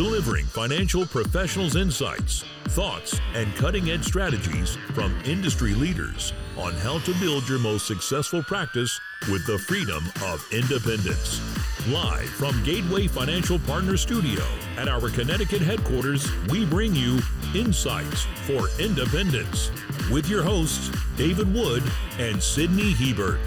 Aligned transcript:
delivering 0.00 0.46
financial 0.46 1.04
professionals' 1.04 1.76
insights, 1.76 2.42
thoughts, 2.68 3.20
and 3.34 3.54
cutting 3.56 3.90
edge 3.90 4.02
strategies 4.02 4.76
from 4.94 5.14
industry 5.26 5.74
leaders 5.74 6.32
on 6.56 6.72
how 6.72 6.98
to 7.00 7.12
build 7.20 7.46
your 7.46 7.58
most 7.58 7.86
successful 7.86 8.42
practice 8.44 8.98
with 9.30 9.46
the 9.46 9.58
freedom 9.58 10.02
of 10.24 10.42
independence. 10.52 11.42
Live 11.88 12.30
from 12.30 12.64
Gateway 12.64 13.08
Financial 13.08 13.58
Partner 13.58 13.98
Studio 13.98 14.42
at 14.78 14.88
our 14.88 15.10
Connecticut 15.10 15.60
headquarters, 15.60 16.26
we 16.46 16.64
bring 16.64 16.94
you 16.94 17.20
Insights 17.54 18.22
for 18.46 18.70
Independence 18.82 19.70
with 20.10 20.30
your 20.30 20.42
hosts, 20.42 20.90
David 21.18 21.52
Wood 21.52 21.82
and 22.18 22.42
Sydney 22.42 22.92
Hebert. 22.92 23.38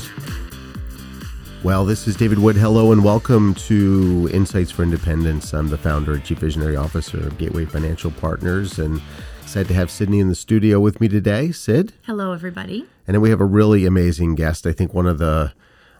Well, 1.64 1.86
this 1.86 2.10
is 2.10 2.18
David 2.18 2.40
Wood. 2.40 2.58
Hello 2.58 2.92
and 2.92 3.06
welcome 3.06 3.54
to 3.54 4.30
Insights 4.34 4.70
for 4.70 4.84
Independence. 4.84 5.54
I'm 5.54 5.70
the 5.70 5.78
founder 5.78 6.12
and 6.12 6.22
chief 6.22 6.40
visionary 6.40 6.76
officer 6.76 7.26
of 7.26 7.38
Gateway 7.38 7.64
Financial 7.64 8.12
Partners 8.12 8.80
and 8.80 9.02
excited 9.42 9.70
to 9.70 9.74
have 9.74 9.90
Sydney 9.90 10.20
in 10.20 10.28
the 10.28 10.36
studio 10.36 10.82
with 10.82 11.00
me 11.00 11.08
today. 11.08 11.54
Sid. 11.54 11.94
Hello, 12.02 12.34
everybody. 12.34 12.86
And 13.08 13.16
then 13.16 13.22
we 13.22 13.30
have 13.30 13.40
a 13.40 13.46
really 13.46 13.86
amazing 13.86 14.36
guest. 14.36 14.68
I 14.68 14.74
think 14.74 14.94
one 14.94 15.08
of 15.08 15.20
the, 15.20 15.54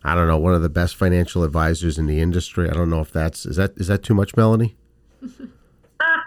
I 0.04 0.16
don't 0.16 0.28
know, 0.28 0.38
one 0.38 0.54
of 0.54 0.62
the 0.62 0.68
best 0.68 0.98
financial 0.98 1.46
advisors 1.46 1.98
in 1.98 2.08
the 2.08 2.20
industry. 2.20 2.70
I 2.70 2.74
don't 2.74 2.90
know 2.90 3.00
if 3.00 3.14
that's, 3.14 3.46
is 3.46 3.56
that, 3.56 3.72
is 3.78 3.88
that 3.88 4.04
too 4.04 4.14
much, 4.14 4.36
Melanie? 4.36 4.76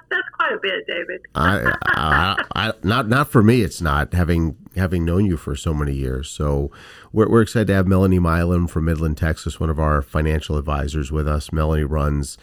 That's 0.08 0.28
quite 0.32 0.52
a 0.52 0.58
bit, 0.62 0.86
David. 0.86 1.20
I, 1.34 1.74
I, 1.84 2.44
I, 2.54 2.72
not 2.84 3.08
not 3.08 3.28
for 3.28 3.42
me. 3.42 3.62
It's 3.62 3.80
not 3.80 4.14
having 4.14 4.56
having 4.76 5.04
known 5.04 5.26
you 5.26 5.36
for 5.36 5.56
so 5.56 5.74
many 5.74 5.94
years. 5.94 6.28
So 6.28 6.70
we're, 7.12 7.28
we're 7.28 7.42
excited 7.42 7.68
to 7.68 7.74
have 7.74 7.86
Melanie 7.86 8.18
Milam 8.18 8.66
from 8.66 8.84
Midland, 8.84 9.16
Texas, 9.16 9.58
one 9.58 9.70
of 9.70 9.78
our 9.78 10.02
financial 10.02 10.56
advisors, 10.56 11.10
with 11.10 11.26
us. 11.28 11.52
Melanie 11.52 11.84
runs. 11.84 12.38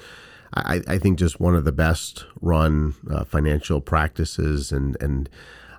I, 0.53 0.81
I 0.87 0.97
think 0.97 1.17
just 1.17 1.39
one 1.39 1.55
of 1.55 1.65
the 1.65 1.71
best 1.71 2.25
run 2.41 2.95
uh, 3.09 3.23
financial 3.23 3.81
practices 3.81 4.71
and 4.71 4.95
and 5.01 5.29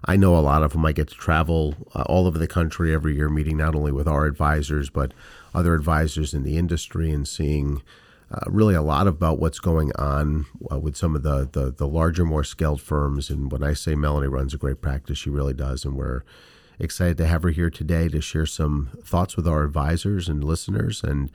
I 0.06 0.16
know 0.16 0.36
a 0.36 0.40
lot 0.40 0.62
of 0.62 0.72
them. 0.72 0.84
I 0.84 0.92
get 0.92 1.08
to 1.08 1.14
travel 1.14 1.74
uh, 1.94 2.02
all 2.02 2.26
over 2.26 2.38
the 2.38 2.46
country 2.46 2.92
every 2.92 3.16
year, 3.16 3.30
meeting 3.30 3.56
not 3.56 3.74
only 3.74 3.92
with 3.92 4.08
our 4.08 4.26
advisors 4.26 4.90
but 4.90 5.12
other 5.54 5.74
advisors 5.74 6.34
in 6.34 6.42
the 6.42 6.58
industry 6.58 7.10
and 7.10 7.26
seeing 7.26 7.82
uh, 8.30 8.40
really 8.46 8.74
a 8.74 8.82
lot 8.82 9.06
about 9.06 9.38
what's 9.38 9.58
going 9.58 9.92
on 9.96 10.46
uh, 10.70 10.78
with 10.78 10.96
some 10.96 11.14
of 11.14 11.22
the, 11.22 11.48
the, 11.50 11.70
the 11.70 11.86
larger, 11.86 12.24
more 12.24 12.44
scaled 12.44 12.80
firms. 12.80 13.30
And 13.30 13.50
when 13.52 13.62
I 13.62 13.74
say 13.74 13.94
Melanie 13.94 14.28
runs 14.28 14.54
a 14.54 14.58
great 14.58 14.80
practice, 14.80 15.18
she 15.18 15.30
really 15.30 15.54
does. 15.54 15.84
And 15.84 15.96
we're 15.96 16.22
excited 16.78 17.16
to 17.18 17.26
have 17.26 17.42
her 17.42 17.50
here 17.50 17.70
today 17.70 18.08
to 18.08 18.20
share 18.20 18.46
some 18.46 18.90
thoughts 19.04 19.36
with 19.36 19.46
our 19.46 19.62
advisors 19.62 20.28
and 20.28 20.42
listeners. 20.42 21.02
And 21.02 21.30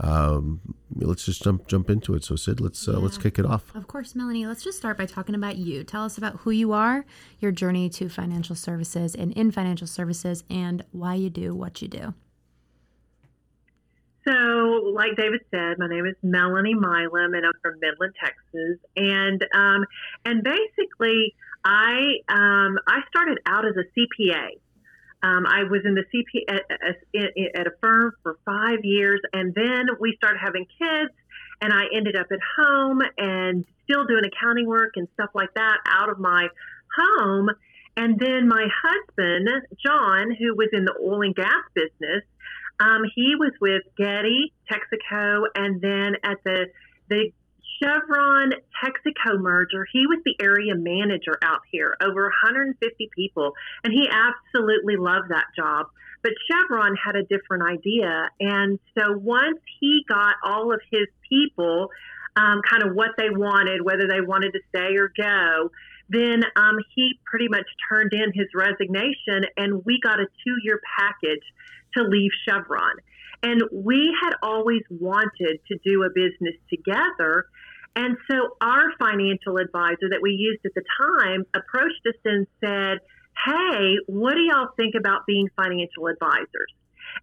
um, 0.00 0.60
let's 0.94 1.24
just 1.24 1.42
jump 1.42 1.66
jump 1.66 1.90
into 1.90 2.14
it. 2.14 2.24
So 2.24 2.36
Sid, 2.36 2.60
let's 2.60 2.86
uh, 2.86 2.92
yeah. 2.92 2.98
let's 2.98 3.18
kick 3.18 3.38
it 3.38 3.44
off. 3.44 3.74
Of 3.74 3.88
course, 3.88 4.14
Melanie. 4.14 4.46
Let's 4.46 4.62
just 4.62 4.78
start 4.78 4.96
by 4.96 5.06
talking 5.06 5.34
about 5.34 5.56
you. 5.56 5.82
Tell 5.82 6.04
us 6.04 6.16
about 6.16 6.36
who 6.36 6.50
you 6.50 6.72
are, 6.72 7.04
your 7.40 7.50
journey 7.50 7.88
to 7.90 8.08
financial 8.08 8.54
services 8.54 9.14
and 9.14 9.32
in 9.32 9.50
financial 9.50 9.86
services, 9.86 10.44
and 10.48 10.84
why 10.92 11.14
you 11.14 11.30
do 11.30 11.54
what 11.54 11.82
you 11.82 11.88
do. 11.88 12.14
So, 14.28 14.92
like 14.94 15.16
David 15.16 15.40
said, 15.50 15.78
my 15.78 15.88
name 15.88 16.04
is 16.04 16.14
Melanie 16.22 16.74
Milam, 16.74 17.32
and 17.32 17.46
I'm 17.46 17.52
from 17.62 17.80
Midland, 17.80 18.14
Texas. 18.22 18.78
And 18.94 19.42
um, 19.54 19.86
and 20.26 20.44
basically, 20.44 21.34
I 21.64 22.18
um, 22.28 22.78
I 22.86 23.00
started 23.08 23.38
out 23.46 23.64
as 23.64 23.74
a 23.76 23.84
CPA. 23.98 24.58
Um, 25.22 25.46
I 25.46 25.64
was 25.64 25.80
in 25.84 25.94
the 25.94 26.04
CPA 26.12 26.60
at, 26.70 27.60
at 27.60 27.66
a 27.66 27.70
firm 27.80 28.12
for 28.22 28.38
five 28.44 28.84
years, 28.84 29.20
and 29.32 29.54
then 29.54 29.86
we 29.98 30.14
started 30.16 30.38
having 30.44 30.66
kids, 30.78 31.12
and 31.62 31.72
I 31.72 31.84
ended 31.94 32.14
up 32.14 32.26
at 32.30 32.38
home 32.58 33.00
and 33.16 33.64
still 33.84 34.06
doing 34.06 34.24
accounting 34.26 34.66
work 34.66 34.92
and 34.96 35.08
stuff 35.14 35.30
like 35.34 35.54
that 35.54 35.78
out 35.86 36.10
of 36.10 36.18
my 36.18 36.48
home. 36.96 37.48
And 37.96 38.20
then 38.20 38.46
my 38.46 38.68
husband, 38.84 39.48
John, 39.84 40.30
who 40.38 40.54
was 40.54 40.68
in 40.72 40.84
the 40.84 40.94
oil 41.02 41.22
and 41.22 41.34
gas 41.34 41.64
business, 41.74 42.22
um, 42.80 43.02
he 43.14 43.34
was 43.36 43.52
with 43.60 43.82
Getty, 43.96 44.52
Texaco, 44.70 45.44
and 45.54 45.80
then 45.80 46.16
at 46.22 46.38
the 46.44 46.66
the 47.08 47.32
Chevron 47.82 48.52
Texaco 48.82 49.40
merger, 49.40 49.86
he 49.92 50.06
was 50.06 50.18
the 50.24 50.36
area 50.40 50.74
manager 50.74 51.38
out 51.42 51.60
here, 51.70 51.96
over 52.02 52.22
150 52.24 53.10
people, 53.14 53.52
and 53.84 53.92
he 53.92 54.08
absolutely 54.08 54.96
loved 54.96 55.30
that 55.30 55.46
job. 55.56 55.86
But 56.22 56.32
Chevron 56.50 56.96
had 56.96 57.16
a 57.16 57.22
different 57.22 57.62
idea, 57.62 58.30
and 58.40 58.78
so 58.98 59.12
once 59.12 59.60
he 59.80 60.04
got 60.08 60.34
all 60.44 60.72
of 60.72 60.80
his 60.90 61.06
people, 61.28 61.90
um, 62.36 62.60
kind 62.68 62.82
of 62.82 62.94
what 62.94 63.10
they 63.16 63.30
wanted, 63.30 63.82
whether 63.82 64.06
they 64.08 64.20
wanted 64.20 64.52
to 64.52 64.60
stay 64.68 64.96
or 64.96 65.12
go, 65.16 65.70
then 66.08 66.42
um, 66.56 66.78
he 66.94 67.18
pretty 67.24 67.48
much 67.48 67.66
turned 67.90 68.12
in 68.12 68.32
his 68.34 68.46
resignation, 68.54 69.44
and 69.56 69.84
we 69.84 70.00
got 70.02 70.20
a 70.20 70.26
two-year 70.44 70.80
package 70.98 71.42
to 71.96 72.02
leave 72.02 72.30
Chevron. 72.46 72.96
And 73.42 73.62
we 73.72 74.14
had 74.20 74.34
always 74.42 74.82
wanted 74.90 75.60
to 75.68 75.78
do 75.84 76.02
a 76.02 76.10
business 76.10 76.54
together. 76.68 77.46
And 77.94 78.16
so 78.30 78.56
our 78.60 78.92
financial 78.98 79.58
advisor 79.58 80.08
that 80.10 80.20
we 80.22 80.32
used 80.32 80.64
at 80.64 80.72
the 80.74 80.82
time 81.00 81.44
approached 81.54 82.04
us 82.06 82.14
and 82.24 82.46
said, 82.60 82.98
Hey, 83.46 83.96
what 84.06 84.34
do 84.34 84.40
y'all 84.40 84.70
think 84.76 84.94
about 84.96 85.26
being 85.26 85.48
financial 85.56 86.08
advisors? 86.08 86.72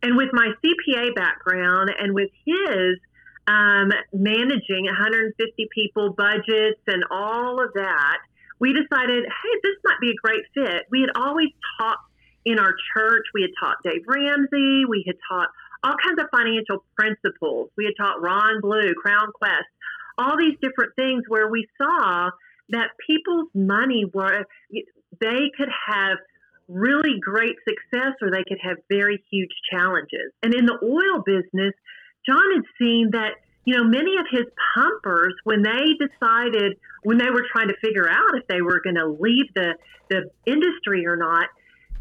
And 0.02 0.16
with 0.16 0.30
my 0.32 0.52
CPA 0.64 1.14
background 1.14 1.92
and 2.00 2.14
with 2.14 2.30
his 2.46 2.98
um, 3.48 3.92
managing 4.14 4.86
150 4.86 5.68
people 5.74 6.14
budgets 6.14 6.82
and 6.88 7.04
all 7.12 7.62
of 7.62 7.74
that, 7.76 8.18
we 8.60 8.74
decided, 8.74 9.24
hey, 9.26 9.60
this 9.64 9.76
might 9.84 10.00
be 10.00 10.12
a 10.12 10.16
great 10.16 10.44
fit. 10.54 10.86
We 10.90 11.02
had 11.02 11.12
always 11.16 11.50
taught 11.80 12.00
in 12.46 12.60
our 12.60 12.76
church, 12.96 13.26
we 13.34 13.42
had 13.42 13.52
taught 13.60 13.78
Dave 13.84 14.04
Ramsey, 14.08 14.86
we 14.86 15.04
had 15.06 15.16
taught 15.28 15.50
all 15.84 15.96
kinds 16.04 16.20
of 16.20 16.28
financial 16.32 16.84
principles. 16.96 17.70
We 17.78 17.86
had 17.86 17.94
taught 17.98 18.22
Ron 18.22 18.62
Blue, 18.62 18.94
Crown 18.96 19.32
Quest, 19.34 19.70
all 20.18 20.38
these 20.38 20.58
different 20.62 20.96
things 20.96 21.24
where 21.28 21.50
we 21.50 21.68
saw 21.78 22.30
that 22.70 22.90
people's 23.06 23.50
money 23.54 24.06
were, 24.12 24.46
they 25.20 25.52
could 25.56 25.70
have 25.88 26.18
really 26.68 27.20
great 27.20 27.56
success 27.68 28.14
or 28.22 28.32
they 28.32 28.44
could 28.48 28.58
have 28.62 28.78
very 28.90 29.24
huge 29.32 29.52
challenges. 29.72 30.32
And 30.42 30.54
in 30.54 30.66
the 30.66 30.80
oil 30.82 31.22
business, 31.24 31.74
John 32.28 32.54
had 32.56 32.64
seen 32.80 33.12
that, 33.12 33.34
you 33.66 33.76
know, 33.76 33.84
many 33.84 34.18
of 34.18 34.26
his 34.30 34.46
pumpers, 34.76 35.34
when 35.44 35.64
they 35.64 35.98
decided, 36.00 36.78
when 37.04 37.18
they 37.18 37.30
were 37.30 37.46
trying 37.52 37.68
to 37.68 37.76
figure 37.84 38.08
out 38.10 38.36
if 38.36 38.48
they 38.48 38.62
were 38.62 38.80
going 38.84 38.96
to 38.96 39.08
leave 39.08 39.48
the, 39.56 39.74
the 40.10 40.30
industry 40.46 41.06
or 41.06 41.16
not, 41.16 41.48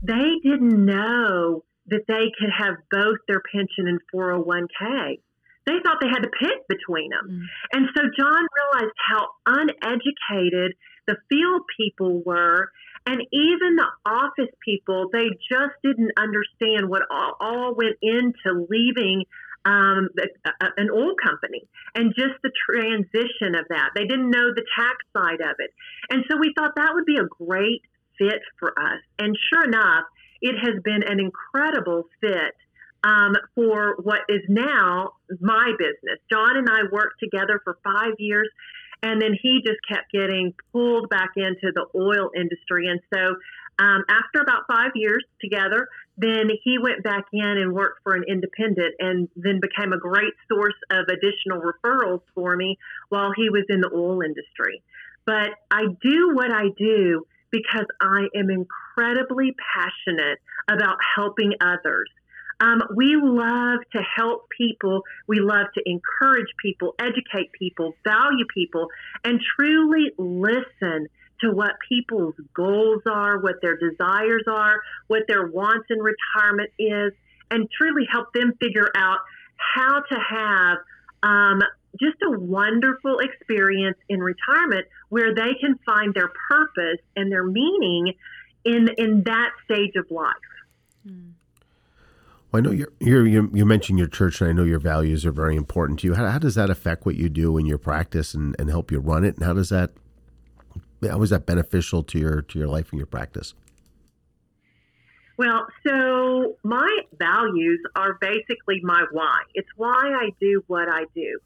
they 0.03 0.37
didn't 0.43 0.85
know 0.85 1.65
that 1.87 2.05
they 2.07 2.33
could 2.39 2.51
have 2.57 2.77
both 2.91 3.19
their 3.29 3.43
pension 3.53 3.89
and 3.89 4.01
401k. 4.15 5.21
They 5.67 5.73
thought 5.83 5.97
they 6.01 6.09
had 6.09 6.23
to 6.23 6.31
pick 6.39 6.69
between 6.69 7.11
them. 7.11 7.27
Mm. 7.31 7.43
And 7.73 7.89
so 7.97 8.03
John 8.19 8.47
realized 8.61 8.95
how 9.09 9.29
uneducated 9.47 10.77
the 11.07 11.17
field 11.31 11.63
people 11.79 12.23
were. 12.25 12.71
And 13.07 13.21
even 13.33 13.77
the 13.77 13.89
office 14.07 14.53
people, 14.65 15.09
they 15.13 15.29
just 15.51 15.75
didn't 15.83 16.13
understand 16.19 16.89
what 16.89 17.03
all, 17.11 17.37
all 17.41 17.75
went 17.75 17.97
into 18.03 18.67
leaving 18.69 19.25
um, 19.65 20.09
an 20.77 20.91
oil 20.91 21.15
company 21.23 21.67
and 21.95 22.15
just 22.15 22.35
the 22.43 22.51
transition 22.69 23.55
of 23.55 23.67
that. 23.71 23.91
They 23.95 24.07
didn't 24.07 24.31
know 24.31 24.53
the 24.55 24.65
tax 24.79 24.97
side 25.17 25.41
of 25.41 25.57
it. 25.59 25.71
And 26.11 26.25
so 26.31 26.37
we 26.37 26.53
thought 26.57 26.73
that 26.77 26.91
would 26.95 27.07
be 27.07 27.17
a 27.17 27.25
great 27.25 27.83
fit 28.19 28.41
for 28.59 28.79
us. 28.79 29.01
And 29.19 29.37
sure 29.53 29.65
enough, 29.65 30.05
it 30.41 30.57
has 30.59 30.83
been 30.83 31.03
an 31.03 31.21
incredible 31.21 32.05
fit 32.21 32.55
um, 33.05 33.35
for 33.55 33.97
what 34.03 34.21
is 34.29 34.43
now 34.49 35.13
my 35.41 35.73
business. 35.79 36.19
John 36.33 36.57
and 36.57 36.69
I 36.69 36.83
worked 36.91 37.21
together 37.21 37.61
for 37.63 37.79
five 37.85 38.15
years, 38.19 38.49
and 39.03 39.21
then 39.21 39.37
he 39.41 39.61
just 39.65 39.81
kept 39.87 40.11
getting 40.13 40.55
pulled 40.73 41.11
back 41.11 41.33
into 41.37 41.73
the 41.75 41.87
oil 41.95 42.31
industry. 42.35 42.89
And 42.89 43.01
so, 43.13 43.37
um, 43.79 44.05
after 44.09 44.41
about 44.41 44.63
five 44.69 44.93
years 44.95 45.25
together, 45.41 45.89
then 46.17 46.49
he 46.63 46.79
went 46.79 47.03
back 47.03 47.25
in 47.33 47.45
and 47.45 47.73
worked 47.73 48.01
for 48.03 48.15
an 48.15 48.25
independent 48.29 48.95
and 48.99 49.29
then 49.37 49.61
became 49.61 49.93
a 49.93 49.99
great 49.99 50.35
source 50.49 50.75
of 50.91 51.07
additional 51.09 51.61
referrals 51.61 52.21
for 52.35 52.57
me 52.57 52.79
while 53.09 53.33
he 53.37 53.51
was 53.51 53.65
in 53.69 53.81
the 53.81 53.91
oil 53.93 54.23
industry. 54.23 54.83
But 55.27 55.51
I 55.71 55.87
do 56.03 56.33
what 56.35 56.53
I 56.53 56.69
do 56.77 57.27
because 57.51 57.87
I 58.01 58.27
am 58.37 58.51
incredibly 58.51 59.55
passionate 59.75 60.39
about 60.69 60.99
helping 61.17 61.53
others. 61.61 62.11
Um, 62.61 62.83
we 62.95 63.17
love 63.21 63.81
to 63.93 64.03
help 64.17 64.49
people. 64.57 65.03
We 65.27 65.41
love 65.41 65.67
to 65.75 65.83
encourage 65.87 66.49
people, 66.63 66.95
educate 66.99 67.51
people, 67.59 67.95
value 68.05 68.45
people, 68.55 68.89
and 69.25 69.41
truly 69.57 70.13
listen 70.19 71.09
to 71.45 71.53
what 71.53 71.73
people's 71.89 72.35
goals 72.55 73.03
are, 73.07 73.39
what 73.39 73.57
their 73.61 73.77
desires 73.77 74.45
are, 74.49 74.81
what 75.09 75.23
their 75.29 75.47
wants 75.47 75.87
in 75.91 75.99
retirement 75.99 76.71
is, 76.79 77.13
and 77.51 77.69
truly 77.71 78.07
help 78.11 78.33
them 78.33 78.55
figure 78.61 78.91
out 78.97 79.19
how 79.57 80.01
to 80.01 80.19
have 80.19 80.79
um, 81.23 81.61
just 82.01 82.17
a 82.27 82.31
wonderful 82.39 83.19
experience 83.19 83.99
in 84.09 84.21
retirement 84.21 84.87
where 85.11 85.35
they 85.35 85.55
can 85.61 85.79
find 85.87 86.15
their 86.15 86.33
purpose 86.49 87.01
and 87.15 87.31
their 87.31 87.45
meaning 87.45 88.15
in 88.65 88.89
in 88.97 89.23
that 89.25 89.51
stage 89.65 89.93
of 89.97 90.11
life. 90.11 90.35
Well, 91.05 91.25
I 92.55 92.61
know 92.61 92.71
you're, 92.71 92.93
you're, 93.01 93.27
you 93.27 93.51
you 93.53 93.67
mentioned 93.67 93.99
your 93.99 94.09
church, 94.09 94.41
and 94.41 94.49
I 94.49 94.53
know 94.53 94.65
your 94.65 94.79
values 94.79 95.27
are 95.27 95.33
very 95.33 95.57
important 95.57 96.01
to 96.01 96.07
you. 96.07 96.15
How, 96.15 96.29
how 96.29 96.39
does 96.39 96.55
that 96.55 96.71
affect 96.71 97.05
what 97.05 97.17
you 97.17 97.29
do 97.29 97.59
in 97.59 97.67
your 97.67 97.79
practice 97.79 98.35
and, 98.35 98.57
and 98.59 98.71
help 98.71 98.91
you 98.91 98.99
run 98.99 99.25
it? 99.25 99.37
And 99.37 99.45
how 99.45 99.53
does 99.53 99.69
that 99.69 99.91
how 101.03 101.23
is 101.23 101.31
that 101.31 101.47
beneficial 101.47 102.03
to 102.05 102.19
your 102.19 102.43
to 102.43 102.59
your 102.59 102.69
life 102.69 102.91
and 102.91 102.99
your 102.99 103.07
practice? 103.07 103.55
Well, 105.37 105.67
so 105.87 106.57
my 106.63 107.01
values 107.19 107.81
are 107.97 108.17
basically 108.21 108.81
my 108.83 109.05
why. 109.11 109.41
It's 109.55 109.69
why 109.77 110.13
I 110.15 110.31
do 110.41 110.63
what 110.69 110.89
I 110.89 111.07
do. 111.15 111.39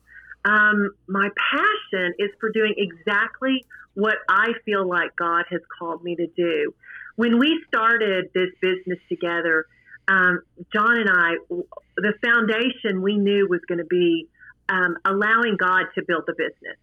Um, 0.45 0.91
my 1.07 1.29
passion 1.53 2.15
is 2.19 2.31
for 2.39 2.51
doing 2.51 2.75
exactly 2.77 3.65
what 3.95 4.17
I 4.29 4.53
feel 4.65 4.87
like 4.87 5.17
God 5.17 5.45
has 5.51 5.61
called 5.79 6.05
me 6.05 6.17
to 6.17 6.27
do. 6.27 6.75
When 7.17 7.39
we 7.39 7.63
started 7.67 8.31
this 8.35 8.51
business 8.61 8.99
together, 9.09 9.67
um, 10.07 10.43
John 10.73 10.99
and 10.99 11.11
I, 11.11 11.37
the 11.97 12.13
foundation 12.25 13.03
we 13.03 13.17
knew 13.17 13.49
was 13.49 13.61
going 13.67 13.79
to 13.79 13.87
be 13.87 14.29
um, 14.69 14.97
allowing 15.05 15.57
God 15.59 15.87
to 15.95 16.03
build 16.07 16.25
the 16.27 16.35
business. 16.35 16.79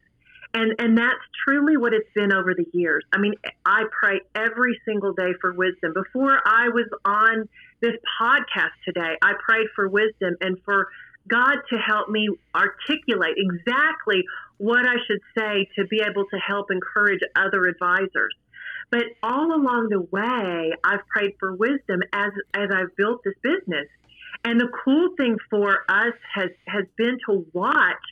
And, 0.55 0.73
and 0.79 0.97
that's 0.97 1.19
truly 1.45 1.75
what 1.75 1.93
it's 1.93 2.07
been 2.15 2.31
over 2.31 2.53
the 2.53 2.65
years. 2.71 3.03
I 3.11 3.17
mean, 3.17 3.33
I 3.65 3.83
pray 3.91 4.21
every 4.33 4.79
single 4.85 5.11
day 5.11 5.33
for 5.41 5.51
wisdom. 5.51 5.91
Before 5.93 6.39
I 6.45 6.69
was 6.69 6.87
on 7.03 7.49
this 7.81 7.95
podcast 8.21 8.71
today, 8.85 9.17
I 9.21 9.33
prayed 9.45 9.67
for 9.75 9.89
wisdom 9.89 10.37
and 10.39 10.57
for 10.63 10.87
God 11.27 11.57
to 11.71 11.77
help 11.77 12.07
me 12.07 12.29
articulate 12.55 13.35
exactly 13.35 14.23
what 14.57 14.87
I 14.87 14.95
should 15.05 15.19
say 15.37 15.67
to 15.75 15.85
be 15.87 15.99
able 15.99 16.23
to 16.23 16.37
help 16.37 16.71
encourage 16.71 17.19
other 17.35 17.65
advisors. 17.65 18.33
But 18.91 19.07
all 19.21 19.53
along 19.53 19.89
the 19.89 19.99
way, 19.99 20.71
I've 20.85 21.05
prayed 21.07 21.33
for 21.37 21.53
wisdom 21.53 22.01
as 22.13 22.31
as 22.53 22.69
I've 22.73 22.95
built 22.95 23.25
this 23.25 23.33
business. 23.43 23.87
And 24.45 24.61
the 24.61 24.69
cool 24.85 25.15
thing 25.17 25.35
for 25.49 25.79
us 25.89 26.13
has 26.33 26.51
has 26.65 26.85
been 26.95 27.17
to 27.27 27.45
watch 27.51 28.03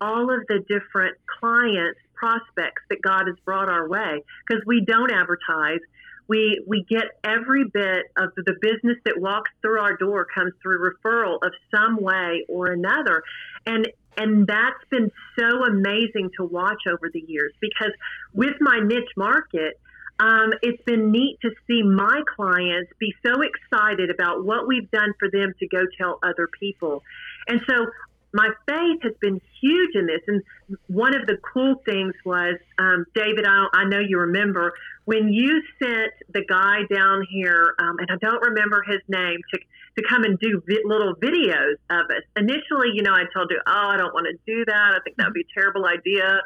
all 0.00 0.32
of 0.32 0.46
the 0.48 0.64
different 0.68 1.16
clients, 1.40 2.00
prospects 2.14 2.82
that 2.90 3.00
God 3.02 3.26
has 3.26 3.36
brought 3.44 3.68
our 3.68 3.88
way 3.88 4.22
because 4.46 4.62
we 4.66 4.84
don't 4.84 5.10
advertise. 5.10 5.80
We, 6.28 6.62
we 6.66 6.84
get 6.88 7.18
every 7.24 7.64
bit 7.64 8.12
of 8.16 8.30
the 8.36 8.54
business 8.60 8.98
that 9.04 9.18
walks 9.18 9.50
through 9.62 9.80
our 9.80 9.96
door 9.96 10.26
comes 10.32 10.52
through 10.62 10.78
referral 10.78 11.38
of 11.42 11.52
some 11.74 11.96
way 12.00 12.44
or 12.48 12.66
another. 12.66 13.22
And 13.66 13.88
and 14.16 14.46
that's 14.46 14.84
been 14.90 15.10
so 15.38 15.64
amazing 15.64 16.30
to 16.36 16.44
watch 16.44 16.82
over 16.86 17.08
the 17.12 17.24
years 17.26 17.52
because 17.60 17.92
with 18.34 18.54
my 18.60 18.80
niche 18.80 19.12
market, 19.16 19.80
um, 20.18 20.52
it's 20.62 20.82
been 20.82 21.10
neat 21.10 21.38
to 21.40 21.50
see 21.66 21.82
my 21.82 22.22
clients 22.36 22.92
be 22.98 23.14
so 23.24 23.40
excited 23.40 24.10
about 24.10 24.44
what 24.44 24.68
we've 24.68 24.90
done 24.90 25.14
for 25.18 25.30
them 25.30 25.54
to 25.58 25.66
go 25.66 25.80
tell 25.96 26.18
other 26.22 26.48
people. 26.58 27.02
And 27.48 27.62
so 27.66 27.86
my 28.32 28.48
faith 28.66 29.02
has 29.02 29.12
been 29.20 29.40
huge 29.60 29.94
in 29.94 30.06
this. 30.06 30.20
And 30.26 30.42
one 30.86 31.14
of 31.14 31.26
the 31.26 31.36
cool 31.52 31.76
things 31.84 32.14
was, 32.24 32.56
um, 32.78 33.04
David, 33.14 33.44
I, 33.46 33.66
I, 33.72 33.84
know 33.84 33.98
you 33.98 34.18
remember 34.18 34.72
when 35.04 35.28
you 35.28 35.62
sent 35.82 36.12
the 36.32 36.44
guy 36.48 36.82
down 36.92 37.26
here, 37.30 37.74
um, 37.78 37.98
and 37.98 38.08
I 38.10 38.16
don't 38.20 38.42
remember 38.42 38.82
his 38.86 39.00
name, 39.08 39.38
to, 39.52 39.60
to 39.96 40.08
come 40.08 40.22
and 40.22 40.38
do 40.38 40.62
vi- 40.66 40.82
little 40.84 41.14
videos 41.16 41.74
of 41.90 42.06
us. 42.10 42.22
Initially, 42.36 42.90
you 42.94 43.02
know, 43.02 43.12
I 43.12 43.24
told 43.34 43.50
you, 43.50 43.60
oh, 43.66 43.88
I 43.88 43.96
don't 43.96 44.14
want 44.14 44.26
to 44.26 44.38
do 44.46 44.64
that. 44.64 44.94
I 44.94 45.00
think 45.02 45.16
that 45.16 45.26
would 45.26 45.34
be 45.34 45.42
a 45.42 45.60
terrible 45.60 45.86
idea. 45.86 46.40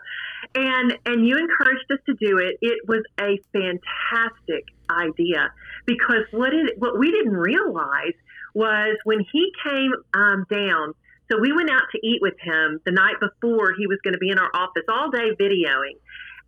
And, 0.54 0.96
and 1.04 1.26
you 1.26 1.36
encouraged 1.36 1.90
us 1.92 1.98
to 2.06 2.14
do 2.14 2.38
it. 2.38 2.56
It 2.62 2.88
was 2.88 3.02
a 3.20 3.38
fantastic 3.52 4.64
idea 4.88 5.52
because 5.84 6.24
what, 6.30 6.54
it, 6.54 6.78
what 6.78 6.98
we 6.98 7.10
didn't 7.10 7.36
realize 7.36 8.14
was 8.54 8.96
when 9.04 9.20
he 9.32 9.50
came 9.64 9.92
um, 10.14 10.46
down 10.48 10.94
so 11.30 11.38
we 11.40 11.52
went 11.52 11.70
out 11.70 11.84
to 11.92 12.06
eat 12.06 12.20
with 12.20 12.34
him 12.40 12.80
the 12.84 12.92
night 12.92 13.16
before 13.20 13.74
he 13.76 13.86
was 13.86 13.98
going 14.04 14.12
to 14.12 14.18
be 14.18 14.30
in 14.30 14.38
our 14.38 14.50
office 14.54 14.84
all 14.88 15.10
day 15.10 15.30
videoing. 15.40 15.96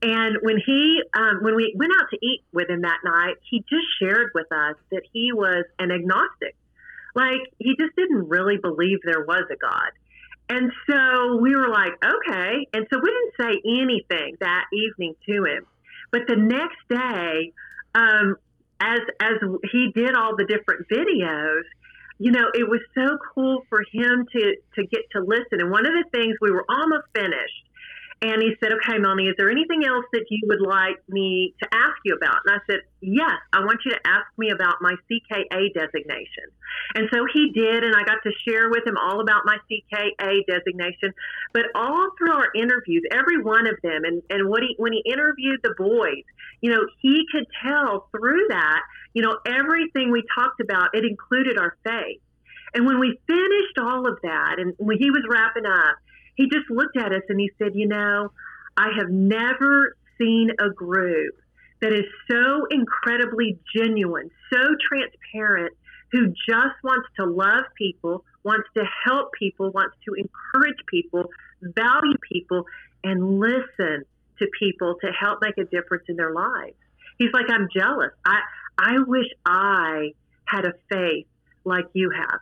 And 0.02 0.36
when 0.42 0.58
he, 0.64 1.02
um, 1.14 1.38
when 1.40 1.56
we 1.56 1.74
went 1.76 1.92
out 1.98 2.10
to 2.10 2.18
eat 2.20 2.42
with 2.52 2.68
him 2.68 2.82
that 2.82 2.98
night, 3.02 3.36
he 3.48 3.60
just 3.60 3.86
shared 3.98 4.32
with 4.34 4.50
us 4.52 4.76
that 4.90 5.02
he 5.12 5.32
was 5.32 5.64
an 5.78 5.90
agnostic. 5.90 6.54
Like 7.14 7.40
he 7.58 7.74
just 7.80 7.96
didn't 7.96 8.28
really 8.28 8.58
believe 8.58 8.98
there 9.04 9.24
was 9.24 9.44
a 9.50 9.56
God. 9.56 9.90
And 10.48 10.70
so 10.88 11.38
we 11.40 11.56
were 11.56 11.68
like, 11.68 11.92
okay. 12.04 12.68
And 12.72 12.86
so 12.92 13.00
we 13.02 13.10
didn't 13.10 13.34
say 13.40 13.60
anything 13.64 14.36
that 14.40 14.64
evening 14.72 15.14
to 15.28 15.44
him. 15.44 15.66
But 16.12 16.22
the 16.28 16.36
next 16.36 16.78
day, 16.88 17.52
um, 17.94 18.36
as 18.78 19.00
as 19.20 19.32
he 19.72 19.90
did 19.94 20.14
all 20.14 20.36
the 20.36 20.44
different 20.44 20.86
videos, 20.88 21.62
you 22.18 22.30
know, 22.32 22.48
it 22.54 22.68
was 22.68 22.80
so 22.94 23.18
cool 23.34 23.64
for 23.68 23.84
him 23.92 24.26
to 24.32 24.56
to 24.74 24.86
get 24.86 25.02
to 25.12 25.20
listen. 25.20 25.60
And 25.60 25.70
one 25.70 25.86
of 25.86 25.92
the 25.92 26.04
things 26.12 26.36
we 26.40 26.50
were 26.50 26.64
almost 26.68 27.06
finished, 27.14 27.65
and 28.22 28.42
he 28.42 28.56
said, 28.60 28.72
"Okay, 28.72 28.98
Melanie, 28.98 29.28
is 29.28 29.34
there 29.36 29.50
anything 29.50 29.84
else 29.84 30.04
that 30.12 30.24
you 30.30 30.40
would 30.46 30.60
like 30.60 30.96
me 31.08 31.54
to 31.62 31.68
ask 31.72 31.96
you 32.04 32.14
about?" 32.14 32.40
And 32.46 32.56
I 32.56 32.60
said, 32.70 32.80
"Yes, 33.00 33.38
I 33.52 33.60
want 33.60 33.80
you 33.84 33.92
to 33.92 34.06
ask 34.06 34.26
me 34.38 34.50
about 34.50 34.76
my 34.80 34.94
CKA 35.08 35.72
designation." 35.74 36.44
And 36.94 37.08
so 37.12 37.26
he 37.32 37.50
did, 37.52 37.84
and 37.84 37.94
I 37.94 38.04
got 38.04 38.22
to 38.22 38.32
share 38.48 38.70
with 38.70 38.86
him 38.86 38.96
all 38.96 39.20
about 39.20 39.44
my 39.44 39.58
CKA 39.68 40.44
designation. 40.46 41.12
But 41.52 41.66
all 41.74 42.10
through 42.18 42.32
our 42.32 42.50
interviews, 42.54 43.02
every 43.10 43.38
one 43.42 43.66
of 43.66 43.76
them, 43.82 44.04
and 44.04 44.22
and 44.30 44.48
what 44.48 44.62
he 44.62 44.74
when 44.78 44.92
he 44.92 45.00
interviewed 45.00 45.60
the 45.62 45.74
boys, 45.76 46.24
you 46.60 46.70
know, 46.70 46.86
he 47.00 47.26
could 47.32 47.46
tell 47.62 48.08
through 48.12 48.46
that 48.48 48.82
you 49.16 49.22
know, 49.22 49.38
everything 49.46 50.10
we 50.12 50.22
talked 50.36 50.60
about, 50.60 50.90
it 50.92 51.02
included 51.02 51.56
our 51.56 51.74
faith. 51.82 52.20
And 52.74 52.84
when 52.84 53.00
we 53.00 53.18
finished 53.26 53.78
all 53.80 54.06
of 54.06 54.18
that, 54.22 54.56
and 54.58 54.74
when 54.76 54.98
he 54.98 55.10
was 55.10 55.24
wrapping 55.26 55.64
up, 55.64 55.96
he 56.36 56.44
just 56.48 56.70
looked 56.70 56.96
at 56.96 57.12
us 57.12 57.22
and 57.28 57.40
he 57.40 57.50
said, 57.58 57.72
You 57.74 57.88
know, 57.88 58.30
I 58.76 58.90
have 58.96 59.10
never 59.10 59.96
seen 60.18 60.50
a 60.60 60.70
group 60.70 61.34
that 61.80 61.92
is 61.92 62.04
so 62.30 62.66
incredibly 62.70 63.58
genuine, 63.74 64.30
so 64.52 64.60
transparent, 64.88 65.74
who 66.12 66.28
just 66.28 66.76
wants 66.84 67.08
to 67.18 67.26
love 67.26 67.64
people, 67.76 68.24
wants 68.44 68.68
to 68.76 68.84
help 69.04 69.32
people, 69.32 69.70
wants 69.72 69.96
to 70.06 70.14
encourage 70.14 70.78
people, 70.88 71.28
value 71.62 72.16
people, 72.32 72.64
and 73.02 73.40
listen 73.40 74.04
to 74.38 74.46
people 74.58 74.96
to 75.00 75.08
help 75.08 75.40
make 75.42 75.58
a 75.58 75.64
difference 75.64 76.04
in 76.08 76.16
their 76.16 76.32
lives. 76.32 76.76
He's 77.18 77.32
like, 77.32 77.46
I'm 77.48 77.68
jealous. 77.74 78.12
I, 78.24 78.40
I 78.78 78.98
wish 79.06 79.26
I 79.44 80.12
had 80.44 80.64
a 80.64 80.72
faith 80.90 81.26
like 81.64 81.86
you 81.92 82.10
have. 82.10 82.40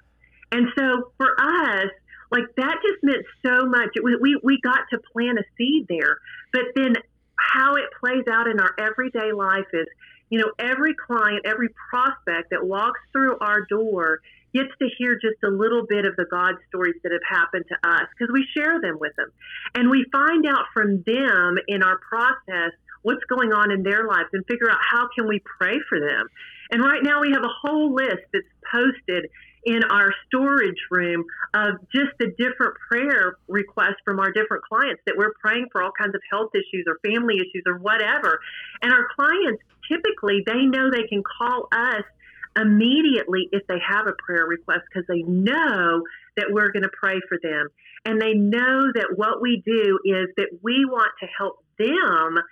And 0.52 0.68
so 0.76 1.12
for 1.16 1.34
us, 1.40 1.90
like 2.34 2.50
that 2.56 2.76
just 2.82 3.02
meant 3.02 3.24
so 3.46 3.66
much. 3.66 3.90
It 3.94 4.02
was, 4.02 4.18
we, 4.20 4.38
we 4.42 4.60
got 4.60 4.80
to 4.90 4.98
plant 5.12 5.38
a 5.38 5.44
seed 5.56 5.86
there. 5.88 6.18
But 6.52 6.74
then 6.74 6.94
how 7.38 7.76
it 7.76 7.84
plays 8.00 8.24
out 8.30 8.48
in 8.48 8.58
our 8.58 8.74
everyday 8.78 9.32
life 9.32 9.66
is, 9.72 9.86
you 10.30 10.40
know, 10.40 10.50
every 10.58 10.94
client, 10.94 11.46
every 11.46 11.68
prospect 11.90 12.50
that 12.50 12.66
walks 12.66 12.98
through 13.12 13.38
our 13.38 13.64
door 13.66 14.18
gets 14.52 14.70
to 14.80 14.88
hear 14.98 15.14
just 15.14 15.42
a 15.44 15.48
little 15.48 15.86
bit 15.86 16.06
of 16.06 16.16
the 16.16 16.26
God 16.30 16.54
stories 16.68 16.94
that 17.02 17.12
have 17.12 17.22
happened 17.28 17.64
to 17.68 17.88
us 17.88 18.06
because 18.18 18.32
we 18.32 18.44
share 18.56 18.80
them 18.80 18.98
with 19.00 19.14
them. 19.16 19.30
And 19.74 19.90
we 19.90 20.04
find 20.10 20.46
out 20.46 20.66
from 20.72 21.02
them 21.06 21.58
in 21.68 21.82
our 21.82 21.98
process 21.98 22.72
what's 23.02 23.24
going 23.28 23.52
on 23.52 23.70
in 23.70 23.82
their 23.82 24.06
lives 24.06 24.30
and 24.32 24.44
figure 24.46 24.70
out 24.70 24.78
how 24.80 25.08
can 25.14 25.28
we 25.28 25.40
pray 25.58 25.78
for 25.88 26.00
them. 26.00 26.26
And 26.74 26.82
right 26.82 27.04
now 27.04 27.20
we 27.20 27.30
have 27.30 27.44
a 27.44 27.54
whole 27.62 27.94
list 27.94 28.26
that's 28.32 28.50
posted 28.72 29.30
in 29.64 29.84
our 29.84 30.12
storage 30.26 30.80
room 30.90 31.24
of 31.54 31.74
just 31.94 32.10
the 32.18 32.34
different 32.36 32.74
prayer 32.90 33.36
requests 33.46 34.02
from 34.04 34.18
our 34.18 34.32
different 34.32 34.64
clients 34.64 35.00
that 35.06 35.14
we're 35.16 35.34
praying 35.40 35.68
for 35.70 35.84
all 35.84 35.92
kinds 35.96 36.16
of 36.16 36.20
health 36.28 36.50
issues 36.52 36.84
or 36.88 36.98
family 37.08 37.36
issues 37.36 37.62
or 37.64 37.78
whatever. 37.78 38.40
And 38.82 38.92
our 38.92 39.06
clients 39.14 39.62
typically 39.88 40.42
they 40.44 40.66
know 40.66 40.90
they 40.90 41.06
can 41.06 41.22
call 41.22 41.68
us 41.70 42.02
immediately 42.56 43.48
if 43.52 43.64
they 43.68 43.78
have 43.78 44.08
a 44.08 44.14
prayer 44.18 44.44
request 44.44 44.80
because 44.92 45.06
they 45.06 45.22
know 45.22 46.02
that 46.36 46.46
we're 46.50 46.72
going 46.72 46.82
to 46.82 46.90
pray 47.00 47.20
for 47.28 47.38
them. 47.40 47.68
And 48.04 48.20
they 48.20 48.34
know 48.34 48.90
that 48.92 49.12
what 49.14 49.40
we 49.40 49.62
do 49.64 50.00
is 50.04 50.26
that 50.38 50.48
we 50.60 50.84
want 50.84 51.12
to 51.20 51.28
help 51.38 51.64
them 51.78 52.42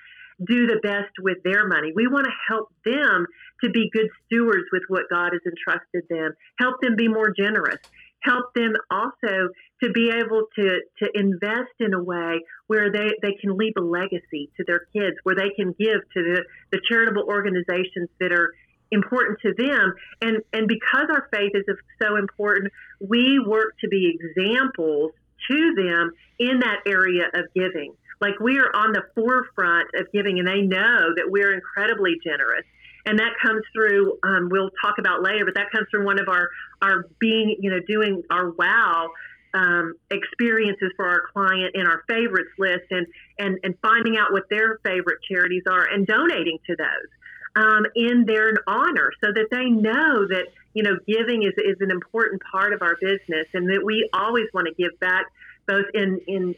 do 0.47 0.67
the 0.67 0.81
best 0.83 1.13
with 1.21 1.39
their 1.45 1.67
money. 1.67 1.93
We 1.95 2.07
want 2.07 2.27
to 2.27 2.33
help 2.49 2.69
them 2.85 3.27
to 3.63 3.71
be 3.71 3.91
good 3.93 4.09
stewards 4.27 4.67
with 4.73 4.83
what 4.89 5.05
God 5.11 5.33
has 5.33 5.43
entrusted 5.47 6.05
them, 6.09 6.35
help 6.59 6.81
them 6.81 6.97
be 6.97 7.09
more 7.09 7.33
generous, 7.37 7.79
help 8.23 8.55
them 8.55 8.73
also 8.91 9.49
to 9.83 9.91
be 9.91 10.11
able 10.11 10.45
to, 10.57 10.81
to 11.03 11.09
invest 11.15 11.75
in 11.81 11.93
a 11.95 12.03
way 12.03 12.41
where 12.67 12.91
they, 12.91 13.11
they 13.21 13.35
can 13.41 13.57
leave 13.57 13.75
a 13.77 13.83
legacy 13.83 14.51
to 14.57 14.65
their 14.67 14.87
kids, 14.95 15.17
where 15.25 15.35
they 15.35 15.51
can 15.51 15.75
give 15.79 16.01
to 16.15 16.23
the, 16.23 16.45
the 16.71 16.81
charitable 16.89 17.25
organizations 17.25 18.09
that 18.21 18.33
are 18.33 18.53
important 18.91 19.39
to 19.41 19.53
them. 19.57 19.95
And, 20.21 20.39
and 20.53 20.69
because 20.69 21.07
our 21.11 21.29
faith 21.33 21.53
is 21.55 21.65
so 22.01 22.17
important, 22.17 22.73
we 23.01 23.41
work 23.45 23.75
to 23.81 23.89
be 23.89 24.15
examples 24.15 25.13
to 25.51 25.75
them 25.75 26.13
in 26.39 26.61
that 26.61 26.81
area 26.87 27.25
of 27.35 27.47
giving. 27.55 27.95
Like 28.23 28.39
we 28.41 28.59
are 28.61 28.71
on 28.75 28.93
the 28.93 29.03
forefront 29.17 29.89
of 29.97 30.07
giving, 30.13 30.39
and 30.39 30.47
they 30.47 30.63
know 30.63 31.13
that 31.17 31.27
we're 31.27 31.53
incredibly 31.53 32.15
generous. 32.25 32.65
And 33.05 33.19
that 33.19 33.33
comes 33.45 33.63
through. 33.75 34.17
Um, 34.23 34.49
we'll 34.49 34.71
talk 34.81 34.95
about 34.99 35.25
later, 35.25 35.45
but 35.45 35.55
that 35.57 35.73
comes 35.73 35.89
from 35.91 36.05
one 36.05 36.21
of 36.21 36.29
our 36.29 36.49
our 36.81 37.07
being, 37.19 37.57
you 37.59 37.71
know, 37.71 37.81
doing 37.87 38.23
our 38.31 38.51
wow 38.51 39.11
um, 39.55 39.95
experiences 40.11 40.93
for 40.97 41.07
our 41.09 41.23
client 41.33 41.75
in 41.75 41.87
our 41.87 42.05
favorites 42.09 42.53
list, 42.59 42.87
and 42.91 43.09
and 43.41 43.59
and 43.65 43.75
finding 43.83 44.17
out 44.17 44.33
what 44.33 44.45
their 44.49 44.79
favorite 44.85 45.19
charities 45.29 45.65
are 45.69 45.85
and 45.85 46.07
donating 46.07 46.59
to 46.69 46.77
those 46.77 47.11
um, 47.57 47.85
in 47.95 48.25
their 48.25 48.55
honor 48.67 49.11
so 49.23 49.33
that 49.33 49.49
they 49.51 49.67
know 49.69 50.27
that 50.29 50.47
you 50.75 50.83
know 50.83 50.97
giving 51.07 51.43
is, 51.43 51.53
is 51.59 51.77
an 51.81 51.91
important 51.91 52.41
part 52.51 52.73
of 52.73 52.83
our 52.83 52.97
business 53.01 53.47
and 53.53 53.69
that 53.69 53.83
we 53.85 54.09
always 54.15 54.47
want 54.55 54.67
to 54.69 54.75
give 54.75 54.99
back 55.01 55.27
both 55.67 55.87
in 55.95 56.21
in 56.27 56.55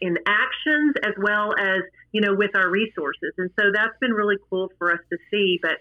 in 0.00 0.16
actions 0.26 0.94
as 1.04 1.12
well 1.18 1.54
as 1.58 1.82
you 2.12 2.20
know 2.20 2.34
with 2.34 2.56
our 2.56 2.70
resources. 2.70 3.32
And 3.38 3.50
so 3.58 3.66
that's 3.72 3.96
been 4.00 4.12
really 4.12 4.36
cool 4.50 4.70
for 4.78 4.92
us 4.92 5.00
to 5.10 5.18
see. 5.30 5.58
But 5.62 5.78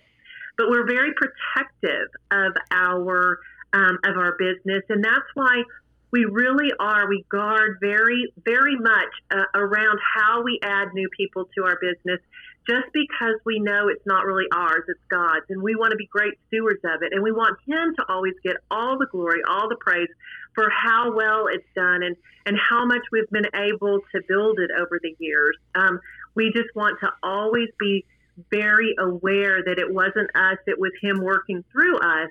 but 0.57 0.69
we're 0.69 0.87
very 0.87 1.13
protective 1.13 2.09
of 2.31 2.53
our 2.71 3.39
um, 3.73 3.97
of 4.05 4.17
our 4.17 4.35
business. 4.37 4.83
And 4.89 5.03
that's 5.03 5.27
why 5.33 5.63
we 6.11 6.25
really 6.25 6.71
are 6.79 7.07
we 7.09 7.25
guard 7.29 7.77
very 7.81 8.31
very 8.43 8.77
much 8.77 9.11
uh, 9.31 9.43
around 9.53 9.99
how 10.15 10.43
we 10.43 10.59
add 10.63 10.93
new 10.93 11.09
people 11.17 11.49
to 11.57 11.65
our 11.65 11.77
business 11.81 12.19
just 12.67 12.87
because 12.93 13.35
we 13.45 13.59
know 13.59 13.89
it's 13.89 14.05
not 14.05 14.25
really 14.25 14.45
ours, 14.51 14.83
it's 14.87 14.99
God's, 15.09 15.45
and 15.49 15.61
we 15.61 15.75
want 15.75 15.91
to 15.91 15.97
be 15.97 16.07
great 16.07 16.33
stewards 16.47 16.81
of 16.83 17.03
it, 17.03 17.13
and 17.13 17.21
we 17.21 17.31
want 17.31 17.57
Him 17.67 17.93
to 17.97 18.05
always 18.09 18.33
get 18.43 18.57
all 18.71 18.97
the 18.97 19.05
glory, 19.05 19.41
all 19.47 19.69
the 19.69 19.75
praise 19.75 20.09
for 20.55 20.69
how 20.69 21.13
well 21.13 21.47
it's 21.47 21.67
done 21.75 22.01
and, 22.01 22.15
and 22.45 22.57
how 22.57 22.85
much 22.85 23.01
we've 23.11 23.29
been 23.29 23.49
able 23.53 23.99
to 24.13 24.21
build 24.27 24.59
it 24.59 24.71
over 24.71 24.99
the 25.03 25.15
years. 25.19 25.57
Um, 25.75 25.99
we 26.33 26.51
just 26.51 26.73
want 26.75 26.99
to 27.01 27.11
always 27.21 27.69
be 27.79 28.05
very 28.49 28.95
aware 28.99 29.63
that 29.63 29.77
it 29.77 29.93
wasn't 29.93 30.29
us, 30.35 30.57
it 30.65 30.79
was 30.79 30.91
Him 31.01 31.21
working 31.21 31.63
through 31.71 31.97
us 31.99 32.29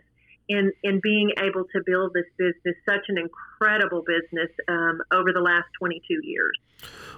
in 0.49 0.73
in 0.83 1.01
being 1.03 1.31
able 1.39 1.65
to 1.65 1.83
build 1.85 2.13
this 2.15 2.27
business, 2.37 2.77
such 2.87 3.07
an 3.09 3.19
incredible 3.19 4.03
business 4.07 4.51
um, 4.69 5.01
over 5.13 5.33
the 5.33 5.41
last 5.41 5.67
22 5.79 6.21
years. 6.23 6.59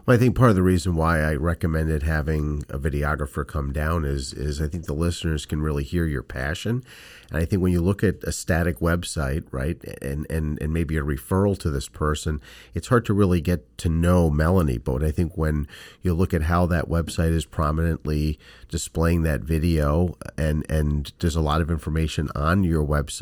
Well, 0.04 0.14
I 0.14 0.18
think 0.18 0.37
part 0.37 0.50
of 0.50 0.56
the 0.56 0.62
reason 0.62 0.95
why 0.95 1.21
I 1.21 1.35
recommended 1.35 2.04
having 2.04 2.64
a 2.68 2.78
videographer 2.78 3.45
come 3.45 3.73
down 3.73 4.04
is 4.04 4.33
is 4.33 4.61
I 4.61 4.68
think 4.68 4.85
the 4.85 4.95
listeners 4.95 5.47
can 5.47 5.61
really 5.61 5.83
hear 5.83 6.06
your 6.06 6.23
passion, 6.23 6.85
and 7.30 7.40
I 7.40 7.45
think 7.45 7.61
when 7.61 7.73
you 7.73 7.80
look 7.80 8.04
at 8.04 8.23
a 8.23 8.30
static 8.30 8.78
website, 8.78 9.45
right, 9.50 9.83
and 10.00 10.25
and 10.30 10.62
and 10.62 10.73
maybe 10.73 10.97
a 10.97 11.02
referral 11.02 11.59
to 11.59 11.71
this 11.71 11.88
person, 11.88 12.40
it's 12.75 12.87
hard 12.87 13.04
to 13.06 13.14
really 13.14 13.40
get 13.40 13.76
to 13.78 13.88
know 13.88 14.30
Melanie. 14.30 14.78
But 14.78 15.02
I 15.02 15.11
think 15.11 15.37
when 15.37 15.66
you 16.02 16.14
look 16.14 16.33
at 16.33 16.42
how 16.42 16.66
that 16.66 16.88
website 16.88 17.33
is 17.33 17.45
prominently 17.45 18.38
displaying 18.68 19.23
that 19.23 19.40
video, 19.40 20.16
and 20.38 20.64
and 20.71 21.12
there's 21.18 21.35
a 21.35 21.40
lot 21.40 21.61
of 21.61 21.68
information 21.68 22.28
on 22.37 22.62
your 22.62 22.87
website 22.87 23.15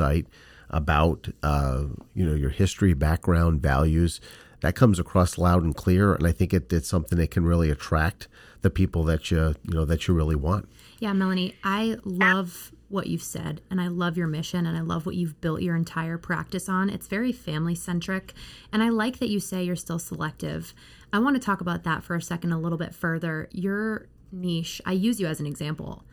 about 0.71 1.29
uh, 1.43 1.85
you 2.15 2.25
know 2.25 2.35
your 2.35 2.51
history, 2.51 2.95
background, 2.95 3.61
values 3.63 4.21
that 4.61 4.75
comes 4.75 4.99
across 4.99 5.37
loud 5.37 5.63
and 5.63 5.77
clear, 5.77 6.15
and 6.15 6.27
I 6.27 6.33
think 6.33 6.55
it, 6.55 6.73
it's 6.73 6.89
something 6.89 7.19
that 7.19 7.31
can 7.31 7.45
really 7.45 7.71
attract 7.71 8.29
the 8.63 8.71
people 8.71 9.05
that 9.05 9.31
you 9.31 9.55
you 9.63 9.75
know 9.75 9.85
that 9.85 10.09
you 10.09 10.15
really 10.15 10.37
want. 10.37 10.69
Yeah, 11.01 11.13
Melanie, 11.13 11.55
I 11.63 11.99
love 12.05 12.73
what 12.89 13.09
you've 13.09 13.23
said 13.23 13.61
and 13.71 13.81
I 13.81 13.89
love 13.89 14.17
your 14.17 14.29
mission 14.29 14.67
and 14.67 14.77
I 14.77 14.81
love 14.81 15.05
what 15.05 15.17
you've 15.17 15.41
built 15.41 15.63
your 15.63 15.75
entire 15.75 16.17
practice 16.17 16.69
on. 16.69 16.89
It's 16.89 17.09
very 17.09 17.33
family 17.33 17.75
centric 17.75 18.35
and 18.73 18.83
I 18.83 18.91
like 18.91 19.19
that 19.19 19.29
you 19.29 19.41
say 19.41 19.65
you're 19.65 19.75
still 19.75 19.99
selective. 19.99 20.73
I 21.13 21.19
want 21.19 21.35
to 21.35 21.43
talk 21.43 21.61
about 21.61 21.83
that 21.85 22.05
for 22.05 22.15
a 22.15 22.23
second 22.23 22.53
a 22.53 22.59
little 22.59 22.79
bit 22.79 22.95
further. 22.95 23.49
Your 23.51 24.07
niche, 24.31 24.81
I 24.87 24.93
use 24.93 25.19
you 25.19 25.27
as 25.27 25.41
an 25.41 25.47
example. 25.47 26.05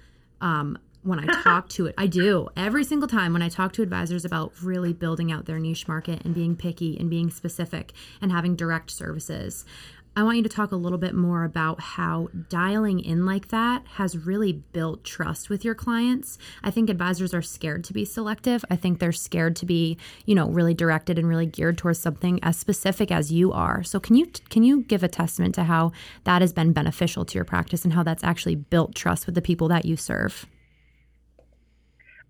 Um, 0.41 0.77
when 1.03 1.19
I 1.19 1.25
talk 1.43 1.69
to 1.69 1.87
it. 1.87 1.95
I 1.97 2.07
do 2.07 2.49
every 2.55 2.83
single 2.83 3.07
time 3.07 3.33
when 3.33 3.41
I 3.41 3.49
talk 3.49 3.73
to 3.73 3.81
advisors 3.81 4.25
about 4.25 4.53
really 4.61 4.93
building 4.93 5.31
out 5.31 5.45
their 5.45 5.59
niche 5.59 5.87
market 5.87 6.23
and 6.25 6.33
being 6.33 6.55
picky 6.55 6.97
and 6.97 7.09
being 7.09 7.29
specific 7.29 7.93
and 8.21 8.31
having 8.31 8.55
direct 8.55 8.91
services. 8.91 9.65
I 10.13 10.23
want 10.23 10.35
you 10.35 10.43
to 10.43 10.49
talk 10.49 10.73
a 10.73 10.75
little 10.75 10.97
bit 10.97 11.15
more 11.15 11.45
about 11.45 11.79
how 11.79 12.27
dialing 12.49 12.99
in 12.99 13.25
like 13.25 13.47
that 13.47 13.87
has 13.93 14.17
really 14.17 14.51
built 14.51 15.05
trust 15.05 15.49
with 15.49 15.63
your 15.63 15.73
clients. 15.73 16.37
I 16.61 16.69
think 16.69 16.89
advisors 16.89 17.33
are 17.33 17.41
scared 17.41 17.85
to 17.85 17.93
be 17.93 18.03
selective. 18.03 18.65
I 18.69 18.75
think 18.75 18.99
they're 18.99 19.13
scared 19.13 19.55
to 19.57 19.65
be, 19.65 19.97
you 20.25 20.35
know, 20.35 20.49
really 20.49 20.73
directed 20.73 21.17
and 21.17 21.29
really 21.29 21.45
geared 21.45 21.77
towards 21.77 21.99
something 21.99 22.43
as 22.43 22.57
specific 22.57 23.09
as 23.09 23.31
you 23.31 23.53
are. 23.53 23.83
So 23.83 24.01
can 24.01 24.17
you 24.17 24.25
can 24.49 24.63
you 24.63 24.81
give 24.81 25.01
a 25.01 25.07
testament 25.07 25.55
to 25.55 25.63
how 25.63 25.93
that 26.25 26.41
has 26.41 26.51
been 26.51 26.73
beneficial 26.73 27.23
to 27.23 27.35
your 27.35 27.45
practice 27.45 27.85
and 27.85 27.93
how 27.93 28.03
that's 28.03 28.23
actually 28.23 28.55
built 28.55 28.93
trust 28.95 29.25
with 29.25 29.35
the 29.35 29.41
people 29.41 29.69
that 29.69 29.85
you 29.85 29.95
serve? 29.95 30.45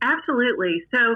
Absolutely. 0.01 0.84
So 0.93 1.15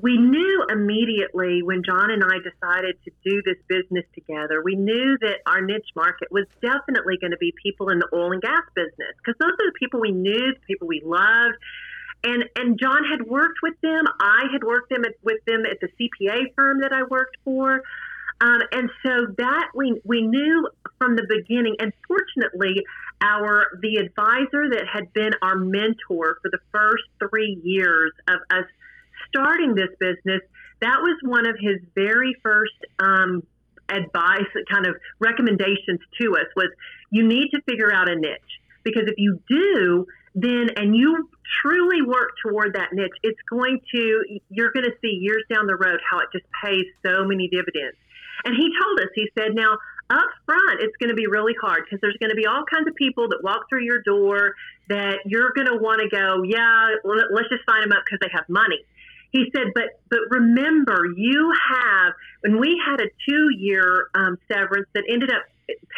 we 0.00 0.16
knew 0.16 0.64
immediately 0.70 1.62
when 1.62 1.82
John 1.84 2.10
and 2.10 2.24
I 2.24 2.38
decided 2.38 2.96
to 3.04 3.10
do 3.24 3.42
this 3.44 3.58
business 3.68 4.04
together, 4.14 4.62
we 4.64 4.74
knew 4.74 5.18
that 5.20 5.38
our 5.46 5.60
niche 5.60 5.90
market 5.94 6.28
was 6.30 6.46
definitely 6.62 7.18
going 7.20 7.32
to 7.32 7.38
be 7.38 7.52
people 7.62 7.90
in 7.90 7.98
the 7.98 8.08
oil 8.12 8.32
and 8.32 8.42
gas 8.42 8.62
business 8.74 9.14
because 9.18 9.38
those 9.38 9.52
are 9.52 9.66
the 9.66 9.78
people 9.78 10.00
we 10.00 10.12
knew, 10.12 10.54
the 10.54 10.66
people 10.66 10.88
we 10.88 11.02
loved. 11.04 11.56
And, 12.24 12.44
and 12.56 12.78
John 12.80 13.04
had 13.04 13.22
worked 13.28 13.58
with 13.62 13.80
them. 13.80 14.04
I 14.20 14.46
had 14.50 14.64
worked 14.64 14.90
them 14.90 15.04
at, 15.04 15.14
with 15.22 15.44
them 15.46 15.64
at 15.66 15.78
the 15.80 15.88
CPA 15.88 16.54
firm 16.56 16.80
that 16.80 16.92
I 16.92 17.04
worked 17.04 17.36
for. 17.44 17.82
Um, 18.40 18.60
and 18.70 18.88
so 19.04 19.26
that 19.38 19.70
we, 19.74 20.00
we 20.04 20.22
knew 20.22 20.68
from 20.96 21.16
the 21.16 21.26
beginning, 21.28 21.76
and 21.80 21.92
fortunately, 22.06 22.84
our 23.20 23.66
the 23.82 23.96
advisor 23.96 24.70
that 24.70 24.84
had 24.92 25.12
been 25.12 25.32
our 25.42 25.56
mentor 25.56 26.38
for 26.40 26.50
the 26.50 26.58
first 26.72 27.02
three 27.18 27.60
years 27.64 28.12
of 28.28 28.38
us 28.50 28.64
starting 29.28 29.74
this 29.74 29.90
business, 29.98 30.40
that 30.80 30.98
was 31.00 31.18
one 31.22 31.46
of 31.48 31.56
his 31.60 31.80
very 31.96 32.36
first 32.42 32.78
um, 33.00 33.42
advice, 33.88 34.46
kind 34.70 34.86
of 34.86 34.94
recommendations 35.18 36.00
to 36.20 36.36
us 36.36 36.46
was 36.54 36.68
you 37.10 37.26
need 37.26 37.48
to 37.50 37.60
figure 37.62 37.92
out 37.92 38.08
a 38.08 38.14
niche 38.14 38.60
because 38.84 39.04
if 39.06 39.14
you 39.16 39.40
do, 39.48 40.06
then 40.34 40.68
and 40.76 40.94
you 40.94 41.28
truly 41.62 42.02
work 42.02 42.30
toward 42.46 42.74
that 42.74 42.92
niche, 42.92 43.16
it's 43.22 43.40
going 43.50 43.80
to 43.92 44.38
you're 44.50 44.70
going 44.70 44.84
to 44.84 44.94
see 45.00 45.18
years 45.20 45.42
down 45.52 45.66
the 45.66 45.76
road 45.76 45.98
how 46.08 46.18
it 46.20 46.28
just 46.32 46.44
pays 46.62 46.84
so 47.04 47.24
many 47.24 47.48
dividends. 47.48 47.96
And 48.44 48.54
he 48.54 48.70
told 48.80 49.00
us, 49.00 49.08
he 49.14 49.30
said, 49.38 49.54
now 49.54 49.78
up 50.10 50.28
front, 50.46 50.80
it's 50.80 50.96
going 50.96 51.10
to 51.10 51.14
be 51.14 51.26
really 51.26 51.54
hard 51.60 51.84
because 51.84 52.00
there's 52.00 52.16
going 52.18 52.30
to 52.30 52.36
be 52.36 52.46
all 52.46 52.64
kinds 52.64 52.88
of 52.88 52.94
people 52.94 53.28
that 53.28 53.40
walk 53.42 53.68
through 53.68 53.84
your 53.84 54.02
door 54.02 54.54
that 54.88 55.18
you're 55.26 55.52
going 55.52 55.66
to 55.66 55.76
want 55.76 56.00
to 56.00 56.08
go, 56.08 56.42
yeah, 56.42 56.94
let's 57.04 57.48
just 57.50 57.64
sign 57.68 57.82
them 57.82 57.92
up 57.92 58.04
because 58.04 58.18
they 58.22 58.30
have 58.32 58.48
money. 58.48 58.84
He 59.30 59.50
said, 59.54 59.72
but 59.74 60.00
but 60.08 60.20
remember, 60.30 61.04
you 61.14 61.52
have 61.70 62.14
when 62.40 62.58
we 62.58 62.80
had 62.84 63.00
a 63.00 63.10
two 63.28 63.50
year 63.58 64.08
um, 64.14 64.38
severance 64.50 64.88
that 64.94 65.04
ended 65.08 65.30
up 65.30 65.42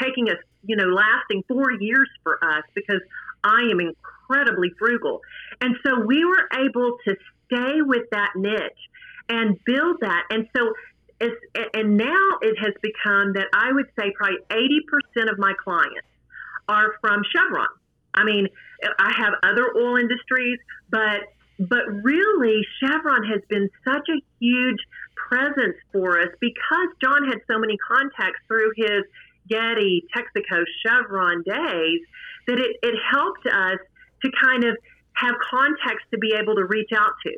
taking 0.03 0.29
us, 0.29 0.39
you 0.65 0.75
know, 0.75 0.87
lasting 0.87 1.45
four 1.47 1.71
years 1.71 2.09
for 2.25 2.43
us 2.45 2.65
because 2.75 3.01
I 3.45 3.69
am 3.71 3.79
incredibly 3.79 4.73
frugal, 4.81 5.21
and 5.61 5.77
so 5.87 6.01
we 6.01 6.25
were 6.25 6.49
able 6.53 6.97
to 7.05 7.15
stay 7.47 7.83
with 7.83 8.11
that 8.11 8.33
niche 8.35 8.91
and 9.29 9.57
build 9.65 9.99
that, 10.01 10.25
and 10.31 10.49
so 10.57 10.73
it's, 11.21 11.37
and 11.75 11.97
now 11.97 12.29
it 12.41 12.57
has 12.59 12.75
become 12.83 13.35
that 13.35 13.47
I 13.53 13.73
would 13.73 13.87
say 13.99 14.13
probably 14.17 14.39
80% 14.51 15.31
of 15.31 15.39
my 15.39 15.53
clients 15.63 16.09
are 16.69 16.95
from 17.01 17.23
Chevron. 17.35 17.69
I 18.15 18.25
mean, 18.25 18.49
I 18.99 19.13
have 19.17 19.35
other 19.43 19.67
oil 19.77 19.97
industries, 19.97 20.59
but 20.91 21.21
but 21.59 21.85
really 22.03 22.63
Chevron 22.81 23.23
has 23.25 23.43
been 23.51 23.69
such 23.85 24.09
a 24.09 24.23
huge 24.41 24.79
presence 25.15 25.77
for 25.93 26.19
us 26.19 26.29
because 26.41 26.89
John 27.03 27.29
had 27.29 27.39
so 27.51 27.59
many 27.59 27.77
contacts 27.77 28.41
through 28.49 28.73
his 28.77 29.03
Getty, 29.47 30.05
Texaco, 30.17 30.65
Chevron 30.83 31.43
days 31.43 32.01
that 32.47 32.59
it, 32.59 32.77
it 32.83 32.95
helped 33.11 33.47
us 33.47 33.79
to 34.23 34.31
kind 34.43 34.65
of 34.65 34.77
have 35.15 35.35
contacts 35.51 36.05
to 36.13 36.19
be 36.19 36.33
able 36.35 36.55
to 36.55 36.65
reach 36.65 36.91
out 36.97 37.13
to. 37.27 37.33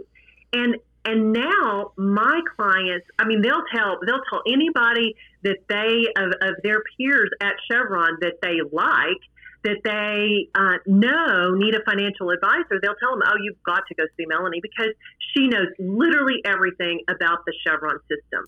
And 0.52 0.76
and 1.04 1.32
now 1.32 1.92
my 1.96 2.40
clients, 2.56 3.06
I 3.18 3.26
mean, 3.26 3.42
they'll 3.42 3.64
tell 3.74 3.98
they'll 4.06 4.22
tell 4.30 4.42
anybody 4.46 5.16
that 5.42 5.58
they 5.68 6.06
of, 6.16 6.32
of 6.40 6.62
their 6.62 6.82
peers 6.96 7.30
at 7.40 7.54
Chevron 7.68 8.18
that 8.20 8.34
they 8.40 8.60
like 8.70 9.20
that 9.64 9.78
they 9.84 10.48
uh, 10.54 10.78
know 10.86 11.54
need 11.54 11.74
a 11.74 11.82
financial 11.84 12.30
advisor. 12.30 12.80
They'll 12.80 12.96
tell 12.96 13.12
them, 13.12 13.22
"Oh, 13.26 13.36
you've 13.40 13.62
got 13.64 13.82
to 13.88 13.94
go 13.94 14.04
see 14.16 14.26
Melanie 14.26 14.60
because 14.60 14.92
she 15.32 15.48
knows 15.48 15.68
literally 15.78 16.40
everything 16.44 17.02
about 17.08 17.44
the 17.46 17.54
Chevron 17.64 17.98
system." 18.08 18.44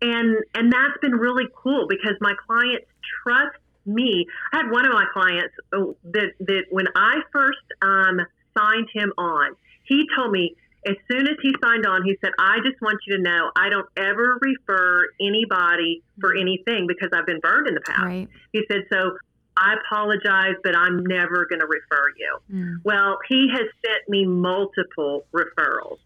And 0.00 0.36
and 0.54 0.72
that's 0.72 0.98
been 1.00 1.14
really 1.14 1.48
cool 1.54 1.86
because 1.88 2.14
my 2.20 2.34
clients 2.46 2.86
trust 3.24 3.58
me. 3.86 4.26
I 4.52 4.58
had 4.58 4.70
one 4.70 4.86
of 4.86 4.92
my 4.92 5.06
clients 5.12 5.54
oh, 5.72 5.96
that 6.04 6.32
that 6.40 6.64
when 6.70 6.86
I 6.94 7.20
first 7.32 7.58
um, 7.82 8.20
signed 8.56 8.88
him 8.92 9.12
on, 9.18 9.56
he 9.84 10.06
told 10.16 10.32
me 10.32 10.56
as 10.86 10.96
soon 11.10 11.26
as 11.26 11.36
he 11.42 11.52
signed 11.62 11.86
on, 11.86 12.04
he 12.04 12.16
said, 12.20 12.30
I 12.38 12.58
just 12.64 12.80
want 12.80 12.98
you 13.06 13.16
to 13.16 13.22
know 13.22 13.50
I 13.56 13.68
don't 13.68 13.88
ever 13.96 14.38
refer 14.40 15.06
anybody 15.20 16.02
for 16.20 16.36
anything 16.36 16.86
because 16.86 17.10
I've 17.12 17.26
been 17.26 17.40
burned 17.40 17.66
in 17.66 17.74
the 17.74 17.80
past. 17.80 18.02
Right. 18.02 18.28
He 18.52 18.62
said, 18.70 18.82
So 18.90 19.16
I 19.56 19.74
apologize, 19.74 20.54
but 20.62 20.76
I'm 20.76 21.04
never 21.04 21.46
going 21.46 21.60
to 21.60 21.66
refer 21.66 22.12
you. 22.16 22.38
Mm. 22.52 22.74
Well, 22.84 23.18
he 23.28 23.48
has 23.52 23.66
sent 23.84 24.08
me 24.08 24.24
multiple 24.24 25.26
referrals. 25.32 25.98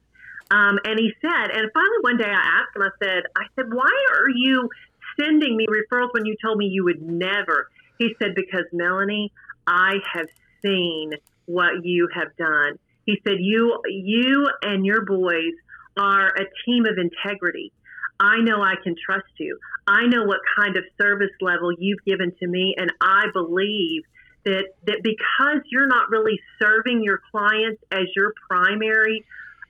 Um, 0.51 0.79
and 0.85 0.99
he 0.99 1.13
said, 1.23 1.51
and 1.51 1.71
finally 1.73 1.99
one 2.03 2.19
day 2.19 2.29
I 2.29 2.61
asked 2.61 2.77
him, 2.77 2.83
I 2.83 2.91
said, 3.03 3.23
I 3.37 3.45
said, 3.57 3.73
why 3.73 3.91
are 4.15 4.29
you 4.29 4.69
sending 5.19 5.57
me 5.57 5.67
referrals 5.67 6.13
when 6.13 6.27
you 6.27 6.37
told 6.43 6.59
me 6.59 6.67
you 6.67 6.85
would 6.85 7.01
never? 7.01 7.71
He 7.99 8.15
said, 8.21 8.35
because 8.35 8.65
Melanie, 8.73 9.33
I 9.67 9.95
have 10.13 10.27
seen 10.63 11.13
what 11.47 11.85
you 11.85 12.09
have 12.15 12.37
done. 12.37 12.79
He 13.05 13.19
said, 13.27 13.37
you, 13.41 13.81
you 13.87 14.49
and 14.63 14.87
your 14.87 15.05
boys 15.05 15.55
are 15.99 16.29
a 16.29 16.45
team 16.65 16.87
of 16.87 16.97
integrity. 16.99 17.73
I 18.21 18.39
know 18.39 18.63
I 18.63 18.75
can 18.83 18.95
trust 19.05 19.33
you. 19.39 19.59
I 19.87 20.07
know 20.07 20.25
what 20.25 20.41
kind 20.57 20.77
of 20.77 20.85
service 21.01 21.35
level 21.41 21.73
you've 21.77 22.05
given 22.07 22.33
to 22.41 22.47
me, 22.47 22.75
and 22.79 22.93
I 23.01 23.25
believe 23.33 24.03
that 24.45 24.65
that 24.87 25.01
because 25.03 25.61
you're 25.71 25.89
not 25.89 26.09
really 26.11 26.39
serving 26.61 27.03
your 27.03 27.21
clients 27.33 27.83
as 27.91 28.05
your 28.15 28.33
primary, 28.49 29.25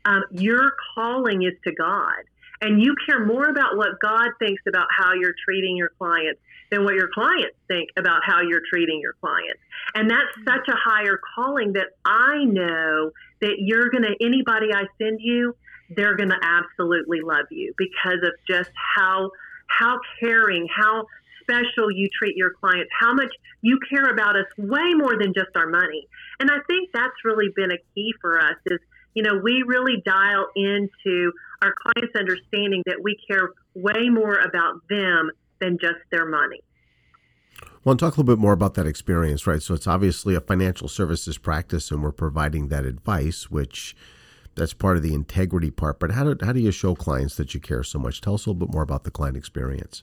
um, 0.05 0.23
your 0.33 0.73
calling 0.95 1.43
is 1.43 1.55
to 1.67 1.73
God, 1.75 2.25
and 2.63 2.83
you 2.83 2.95
care 3.07 3.27
more 3.27 3.49
about 3.51 3.77
what 3.77 4.01
God 4.01 4.31
thinks 4.39 4.63
about 4.67 4.87
how 4.97 5.13
you're 5.13 5.35
treating 5.45 5.77
your 5.77 5.91
clients 5.99 6.41
than 6.71 6.85
what 6.85 6.95
your 6.95 7.09
clients 7.13 7.57
think 7.69 7.91
about 7.99 8.23
how 8.25 8.41
you're 8.41 8.63
treating 8.71 8.99
your 9.03 9.13
clients. 9.21 9.61
And 9.95 10.11
that's 10.11 10.35
such 10.47 10.67
a 10.69 10.77
higher 10.77 11.21
calling 11.35 11.75
that 11.75 11.89
I 12.07 12.45
know 12.45 13.11
that 13.43 13.57
you're 13.59 13.91
gonna 13.91 14.15
anybody 14.23 14.73
I 14.73 14.85
send 14.99 15.21
you 15.21 15.55
they're 15.97 16.17
going 16.17 16.31
to 16.31 16.39
absolutely 16.43 17.21
love 17.21 17.47
you 17.51 17.75
because 17.77 18.19
of 18.23 18.33
just 18.49 18.71
how 18.97 19.31
how 19.67 19.99
caring, 20.21 20.69
how 20.69 21.07
special 21.41 21.91
you 21.91 22.09
treat 22.17 22.37
your 22.37 22.51
clients, 22.51 22.91
how 22.99 23.15
much 23.15 23.33
you 23.63 23.79
care 23.91 24.11
about 24.13 24.37
us 24.37 24.47
way 24.59 24.93
more 24.95 25.19
than 25.19 25.33
just 25.33 25.49
our 25.57 25.67
money. 25.67 26.07
And 26.41 26.51
I 26.51 26.59
think 26.67 26.91
that's 26.93 27.25
really 27.25 27.49
been 27.57 27.73
a 27.73 27.79
key 27.95 28.13
for 28.21 28.39
us 28.39 28.57
is, 28.67 28.79
you 29.15 29.23
know, 29.23 29.41
we 29.43 29.63
really 29.67 30.03
dial 30.05 30.47
into 30.57 31.33
our 31.63 31.75
clients 31.75 32.17
understanding 32.17 32.83
that 32.87 33.03
we 33.03 33.17
care 33.29 33.51
way 33.75 34.09
more 34.09 34.39
about 34.39 34.81
them 34.89 35.31
than 35.61 35.79
just 35.81 35.99
their 36.11 36.27
money. 36.27 36.61
Well, 37.85 37.93
and 37.93 38.01
talk 38.01 38.17
a 38.17 38.21
little 38.21 38.37
bit 38.37 38.41
more 38.41 38.53
about 38.53 38.75
that 38.75 38.87
experience, 38.87 39.47
right? 39.47 39.63
So 39.63 39.75
it's 39.75 39.87
obviously 39.87 40.35
a 40.35 40.41
financial 40.41 40.89
services 40.89 41.37
practice, 41.37 41.91
and 41.91 42.03
we're 42.03 42.13
providing 42.13 42.69
that 42.69 42.85
advice, 42.85 43.51
which 43.51 43.97
that's 44.55 44.73
part 44.73 44.97
of 44.97 45.03
the 45.03 45.15
integrity 45.15 45.71
part. 45.71 45.99
But 45.99 46.13
how 46.13 46.33
do, 46.33 46.45
how 46.45 46.53
do 46.53 46.61
you 46.61 46.71
show 46.71 46.95
clients 46.95 47.37
that 47.37 47.55
you 47.55 47.61
care 47.61 47.83
so 47.83 47.99
much? 47.99 48.21
Tell 48.21 48.35
us 48.35 48.47
a 48.47 48.51
little 48.51 48.67
bit 48.67 48.73
more 48.73 48.83
about 48.83 49.05
the 49.05 49.11
client 49.11 49.37
experience. 49.37 50.03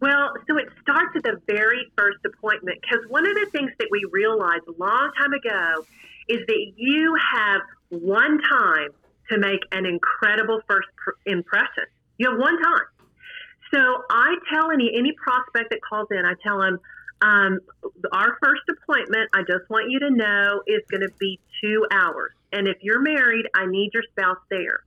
Well, 0.00 0.32
so 0.48 0.58
it 0.58 0.68
starts 0.82 1.16
at 1.16 1.22
the 1.22 1.40
very 1.46 1.90
first 1.96 2.18
appointment 2.24 2.78
because 2.82 3.04
one 3.08 3.26
of 3.26 3.34
the 3.34 3.48
things 3.50 3.70
that 3.78 3.88
we 3.90 4.04
realized 4.12 4.64
a 4.68 4.72
long 4.78 5.10
time 5.18 5.32
ago 5.32 5.84
is 6.28 6.40
that 6.46 6.72
you 6.76 7.16
have 7.32 7.62
one 7.90 8.40
time 8.50 8.88
to 9.30 9.38
make 9.38 9.60
an 9.72 9.86
incredible 9.86 10.60
first 10.68 10.88
impression. 11.26 11.84
You 12.18 12.30
have 12.30 12.38
one 12.38 12.60
time. 12.62 12.86
So 13.72 13.80
I 14.10 14.36
tell 14.52 14.70
any 14.70 14.92
any 14.96 15.12
prospect 15.12 15.70
that 15.70 15.80
calls 15.88 16.08
in, 16.10 16.24
I 16.24 16.34
tell 16.42 16.60
them, 16.60 16.78
um, 17.22 17.60
our 18.12 18.36
first 18.42 18.62
appointment, 18.70 19.30
I 19.32 19.40
just 19.40 19.68
want 19.70 19.90
you 19.90 19.98
to 20.00 20.10
know, 20.10 20.62
is 20.66 20.82
going 20.90 21.00
to 21.00 21.12
be 21.18 21.40
two 21.62 21.86
hours. 21.90 22.32
And 22.52 22.68
if 22.68 22.76
you're 22.82 23.00
married, 23.00 23.46
I 23.54 23.66
need 23.66 23.90
your 23.94 24.04
spouse 24.10 24.38
there. 24.50 24.84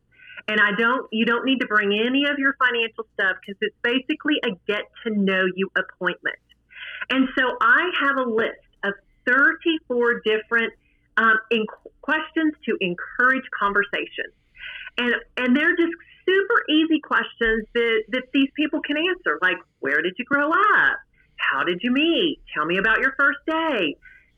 And 0.47 0.61
I 0.61 0.71
don't, 0.77 1.07
you 1.11 1.25
don't 1.25 1.45
need 1.45 1.59
to 1.59 1.67
bring 1.67 1.91
any 1.91 2.23
of 2.25 2.39
your 2.39 2.55
financial 2.57 3.05
stuff 3.13 3.35
because 3.41 3.57
it's 3.61 3.75
basically 3.83 4.35
a 4.43 4.51
get 4.67 4.83
to 5.05 5.13
know 5.13 5.43
you 5.55 5.69
appointment. 5.75 6.39
And 7.09 7.27
so 7.37 7.57
I 7.59 7.89
have 8.01 8.17
a 8.17 8.29
list 8.29 8.63
of 8.83 8.93
34 9.27 10.21
different 10.25 10.73
um, 11.17 11.33
in 11.51 11.65
questions 12.01 12.53
to 12.65 12.77
encourage 12.79 13.43
conversation. 13.59 14.31
And, 14.97 15.15
and 15.35 15.55
they're 15.55 15.75
just 15.75 15.93
super 16.25 16.63
easy 16.69 16.99
questions 17.01 17.67
that, 17.73 18.03
that 18.09 18.23
these 18.33 18.49
people 18.55 18.81
can 18.81 18.97
answer, 18.97 19.39
like 19.41 19.57
where 19.79 20.01
did 20.01 20.13
you 20.17 20.25
grow 20.25 20.49
up? 20.49 20.97
How 21.35 21.63
did 21.63 21.79
you 21.81 21.91
meet? 21.91 22.39
Tell 22.55 22.65
me 22.65 22.77
about 22.77 22.99
your 22.99 23.13
first 23.17 23.39
day. 23.47 23.95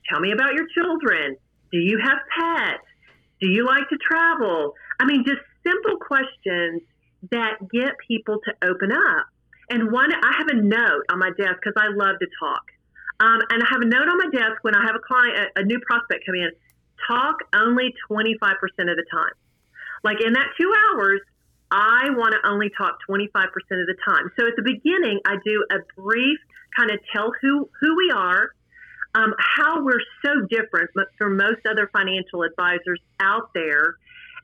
Tell 0.10 0.20
me 0.20 0.32
about 0.32 0.54
your 0.54 0.66
children. 0.74 1.38
Do 1.72 1.78
you 1.78 2.00
have 2.04 2.18
pets? 2.38 2.84
Do 3.42 3.48
you 3.48 3.66
like 3.66 3.88
to 3.90 3.98
travel? 3.98 4.74
I 5.00 5.06
mean, 5.06 5.24
just 5.26 5.42
simple 5.70 6.00
questions 6.00 6.82
that 7.32 7.60
get 7.72 7.94
people 8.08 8.40
to 8.46 8.70
open 8.70 8.92
up. 8.92 9.28
And 9.70 9.92
one, 9.92 10.12
I 10.12 10.34
have 10.38 10.48
a 10.48 10.56
note 10.56 11.06
on 11.12 11.20
my 11.20 11.30
desk 11.38 11.62
because 11.62 11.78
I 11.78 11.90
love 11.94 12.18
to 12.20 12.28
talk. 12.40 12.64
Um, 13.20 13.40
and 13.50 13.62
I 13.62 13.68
have 13.70 13.82
a 13.82 13.86
note 13.86 14.08
on 14.08 14.18
my 14.18 14.30
desk 14.32 14.64
when 14.64 14.76
I 14.76 14.86
have 14.86 14.96
a 14.96 15.04
client, 15.06 15.38
a, 15.38 15.62
a 15.62 15.64
new 15.64 15.80
prospect 15.86 16.26
come 16.26 16.36
in, 16.36 16.52
talk 17.08 17.36
only 17.54 17.94
25% 18.10 18.32
of 18.32 18.96
the 18.96 19.06
time. 19.12 19.36
Like 20.04 20.22
in 20.26 20.34
that 20.34 20.48
two 20.60 20.72
hours, 20.90 21.20
I 21.72 22.10
want 22.12 22.34
to 22.34 22.50
only 22.50 22.72
talk 22.76 22.98
25% 23.08 23.28
of 23.28 23.54
the 23.70 23.96
time. 24.08 24.32
So 24.40 24.48
at 24.48 24.56
the 24.56 24.64
beginning, 24.64 25.20
I 25.26 25.36
do 25.46 25.66
a 25.72 26.02
brief 26.02 26.40
kind 26.78 26.92
of 26.92 27.00
tell 27.14 27.32
who, 27.42 27.70
who 27.80 27.96
we 27.98 28.12
are, 28.16 28.52
um, 29.16 29.34
how 29.38 29.84
we're 29.84 30.02
so 30.24 30.46
different 30.50 30.90
from 31.18 31.38
most 31.38 31.66
other 31.70 31.90
financial 31.92 32.44
advisors 32.44 33.00
out 33.20 33.52
there, 33.54 33.96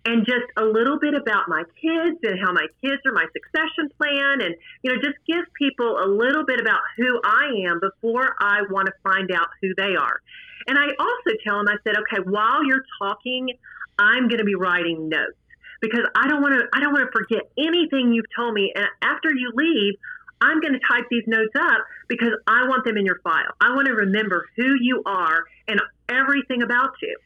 and 0.06 0.26
just 0.26 0.46
a 0.58 0.63
little 0.63 1.00
bit 1.00 1.15
about 1.15 1.50
my 1.50 1.63
kids 1.82 2.20
and 2.24 2.39
how 2.39 2.54
my 2.54 2.68
kids 2.82 3.02
are 3.06 3.13
my 3.13 3.26
succession 3.34 3.89
plan, 3.98 4.41
and 4.41 4.56
you 4.84 4.94
know, 4.94 5.02
just 5.02 5.18
give 5.28 5.44
people 5.58 5.98
a 5.98 6.08
little 6.08 6.46
bit 6.46 6.60
about 6.60 6.80
who 6.98 7.20
I 7.26 7.50
am 7.68 7.80
before 7.80 8.36
I 8.39 8.62
want 8.70 8.88
to 8.88 8.94
find 9.04 9.32
out 9.32 9.48
who 9.62 9.74
they 9.76 9.96
are. 9.96 10.22
And 10.68 10.78
I 10.78 10.88
also 11.00 11.38
tell 11.44 11.58
them, 11.58 11.68
I 11.68 11.78
said, 11.84 11.98
okay, 11.98 12.22
while 12.24 12.63
you're 12.65 12.86
talking, 13.02 13.50
I'm 13.98 14.28
going 14.28 14.39
to 14.39 14.46
be 14.46 14.56
writing 14.56 15.10
notes 15.10 15.38
because 15.82 16.06
I 16.15 16.28
don't 16.28 16.41
want 16.41 16.54
to 16.56 16.65
I 16.74 16.80
don't 16.80 16.94
want 16.94 17.06
to 17.06 17.12
forget 17.12 17.50
anything 17.58 18.13
you've 18.13 18.30
told 18.36 18.54
me. 18.54 18.74
And 18.76 18.86
after 19.02 19.30
you 19.34 19.52
leave, 19.56 19.96
I'm 20.41 20.60
going 20.60 20.74
to 20.74 20.80
type 20.80 21.06
these 21.10 21.24
notes 21.28 21.54
up 21.58 21.82
because 22.08 22.34
I 22.48 22.68
want 22.68 22.86
them 22.86 22.98
in 22.98 23.06
your 23.06 23.20
file. 23.24 23.54
I 23.62 23.74
want 23.74 23.88
to 23.88 23.94
remember 23.94 24.48
who 24.56 24.76
you 24.80 25.02
are 25.06 25.46
and 25.68 25.80
everything 26.10 26.62
about 26.62 26.91
you. 27.02 27.18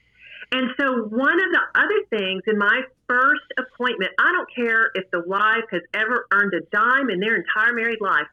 And 0.51 0.71
so, 0.79 1.03
one 1.03 1.39
of 1.39 1.51
the 1.51 1.61
other 1.75 2.03
things 2.09 2.41
in 2.47 2.57
my 2.57 2.81
first 3.07 3.45
appointment, 3.57 4.11
I 4.17 4.31
don't 4.31 4.49
care 4.53 4.89
if 4.95 5.09
the 5.11 5.21
wife 5.21 5.65
has 5.71 5.81
ever 5.93 6.25
earned 6.31 6.53
a 6.53 6.61
dime 6.71 7.09
in 7.09 7.19
their 7.19 7.35
entire 7.35 7.73
married 7.73 8.01
life, 8.01 8.25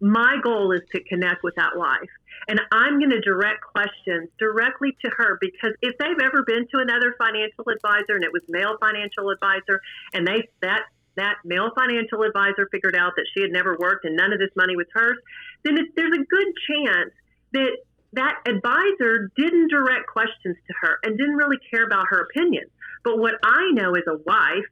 my 0.00 0.36
goal 0.42 0.72
is 0.72 0.82
to 0.92 1.02
connect 1.04 1.42
with 1.42 1.54
that 1.56 1.76
wife. 1.76 2.10
And 2.48 2.60
I'm 2.70 2.98
going 2.98 3.10
to 3.10 3.20
direct 3.20 3.62
questions 3.62 4.28
directly 4.38 4.96
to 5.04 5.10
her 5.16 5.38
because 5.40 5.72
if 5.80 5.96
they've 5.98 6.20
ever 6.22 6.44
been 6.44 6.66
to 6.72 6.78
another 6.80 7.14
financial 7.16 7.64
advisor 7.72 8.12
and 8.14 8.24
it 8.24 8.32
was 8.32 8.42
male 8.48 8.76
financial 8.78 9.30
advisor 9.30 9.80
and 10.12 10.26
they 10.26 10.48
that 10.60 10.82
that 11.16 11.36
male 11.44 11.70
financial 11.74 12.22
advisor 12.22 12.68
figured 12.70 12.96
out 12.96 13.12
that 13.16 13.24
she 13.32 13.40
had 13.40 13.52
never 13.52 13.76
worked 13.78 14.04
and 14.04 14.16
none 14.16 14.32
of 14.32 14.38
this 14.38 14.50
money 14.56 14.76
was 14.76 14.86
hers, 14.92 15.16
then 15.62 15.78
there's 15.96 16.12
a 16.12 16.24
good 16.24 16.48
chance 16.68 17.12
that 17.52 17.78
that 18.14 18.40
advisor 18.46 19.30
didn't 19.36 19.70
direct 19.70 20.06
questions 20.06 20.56
to 20.66 20.74
her 20.80 20.98
and 21.02 21.18
didn't 21.18 21.36
really 21.36 21.58
care 21.70 21.84
about 21.84 22.06
her 22.08 22.20
opinion. 22.20 22.64
But 23.02 23.18
what 23.18 23.34
I 23.42 23.70
know 23.72 23.94
as 23.94 24.04
a 24.06 24.16
wife 24.16 24.66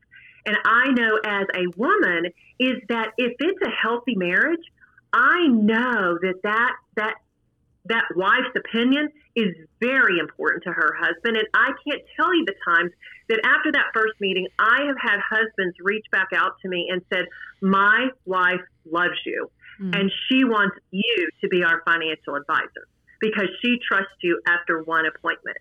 and 0.44 0.56
I 0.64 0.88
know 0.90 1.18
as 1.24 1.46
a 1.54 1.66
woman 1.76 2.26
is 2.58 2.74
that 2.88 3.12
if 3.16 3.34
it's 3.38 3.62
a 3.64 3.70
healthy 3.70 4.16
marriage, 4.16 4.64
I 5.12 5.46
know 5.46 6.18
that 6.22 6.40
that 6.42 6.72
that 6.96 7.14
that 7.86 8.04
wife's 8.14 8.54
opinion 8.56 9.08
is 9.34 9.54
very 9.80 10.18
important 10.18 10.62
to 10.64 10.72
her 10.72 10.94
husband. 10.98 11.36
And 11.36 11.46
I 11.54 11.72
can't 11.86 12.02
tell 12.16 12.34
you 12.34 12.44
the 12.44 12.54
times 12.64 12.92
that 13.28 13.40
after 13.44 13.72
that 13.72 13.86
first 13.92 14.14
meeting, 14.20 14.46
I 14.58 14.84
have 14.86 14.96
had 15.00 15.18
husbands 15.20 15.76
reach 15.80 16.06
back 16.12 16.28
out 16.34 16.52
to 16.62 16.68
me 16.68 16.88
and 16.90 17.02
said, 17.12 17.26
My 17.60 18.08
wife 18.24 18.60
loves 18.84 19.18
you 19.26 19.50
mm. 19.80 19.98
and 19.98 20.12
she 20.28 20.44
wants 20.44 20.76
you 20.90 21.28
to 21.40 21.48
be 21.48 21.64
our 21.64 21.82
financial 21.84 22.36
advisor 22.36 22.86
because 23.22 23.48
she 23.62 23.78
trusts 23.86 24.18
you 24.20 24.42
after 24.46 24.82
one 24.82 25.06
appointment. 25.06 25.56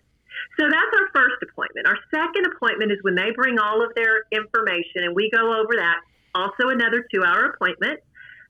So 0.58 0.66
that's 0.68 0.92
our 0.98 1.08
first 1.14 1.40
appointment. 1.42 1.86
Our 1.86 1.96
second 2.12 2.44
appointment 2.52 2.92
is 2.92 2.98
when 3.02 3.14
they 3.14 3.30
bring 3.30 3.58
all 3.58 3.80
of 3.80 3.94
their 3.94 4.24
information 4.32 5.06
and 5.06 5.14
we 5.14 5.30
go 5.30 5.54
over 5.54 5.72
that. 5.78 6.02
Also, 6.34 6.68
another 6.68 7.06
two 7.14 7.22
hour 7.24 7.54
appointment 7.54 8.00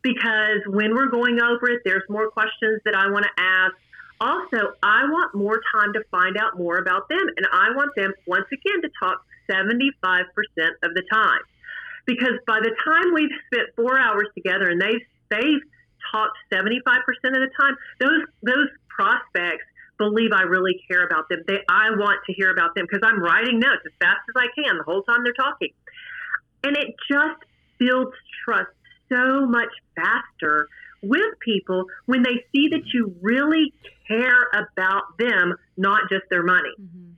because 0.02 0.64
when 0.66 0.94
we're 0.94 1.10
going 1.10 1.38
over 1.40 1.70
it, 1.70 1.82
there's 1.84 2.02
more 2.08 2.30
questions 2.30 2.80
that 2.84 2.94
I 2.94 3.10
want 3.10 3.24
to 3.24 3.42
ask. 3.42 3.74
Also, 4.20 4.74
I 4.82 5.04
want 5.10 5.34
more 5.34 5.60
time 5.74 5.92
to 5.94 6.02
find 6.10 6.36
out 6.36 6.58
more 6.58 6.78
about 6.78 7.08
them, 7.08 7.22
and 7.36 7.46
I 7.52 7.74
want 7.74 7.90
them, 7.96 8.12
once 8.26 8.46
again, 8.52 8.82
to 8.82 8.90
talk 9.00 9.24
75% 9.50 9.82
of 10.82 10.94
the 10.94 11.02
time. 11.12 11.40
Because 12.06 12.38
by 12.46 12.58
the 12.60 12.74
time 12.84 13.14
we've 13.14 13.34
spent 13.52 13.68
four 13.76 13.98
hours 13.98 14.26
together 14.34 14.70
and 14.70 14.80
they've, 14.80 15.02
they've 15.30 15.62
talked 16.10 16.36
75% 16.52 16.74
of 16.78 17.42
the 17.42 17.50
time, 17.58 17.76
those, 18.00 18.22
those 18.42 18.68
prospects 18.94 19.64
believe 19.98 20.30
I 20.32 20.42
really 20.42 20.80
care 20.90 21.04
about 21.04 21.28
them. 21.28 21.40
They, 21.46 21.58
I 21.68 21.90
want 21.90 22.20
to 22.26 22.32
hear 22.32 22.50
about 22.50 22.74
them 22.74 22.86
because 22.90 23.06
I'm 23.06 23.22
writing 23.22 23.58
notes 23.58 23.82
as 23.86 23.92
fast 24.00 24.20
as 24.28 24.34
I 24.36 24.46
can 24.54 24.78
the 24.78 24.84
whole 24.84 25.02
time 25.02 25.22
they're 25.24 25.32
talking. 25.32 25.70
And 26.64 26.76
it 26.76 26.94
just 27.10 27.40
builds 27.78 28.16
trust 28.44 28.70
so 29.08 29.46
much 29.46 29.70
faster 29.94 30.68
with 31.02 31.38
people 31.44 31.86
when 32.06 32.22
they 32.22 32.44
see 32.54 32.68
that 32.68 32.82
you 32.94 33.14
really 33.20 33.72
care 34.08 34.46
about 34.52 35.18
them, 35.18 35.54
not 35.76 36.02
just 36.10 36.22
their 36.30 36.44
money. 36.44 36.70
Mm-hmm. 36.80 37.12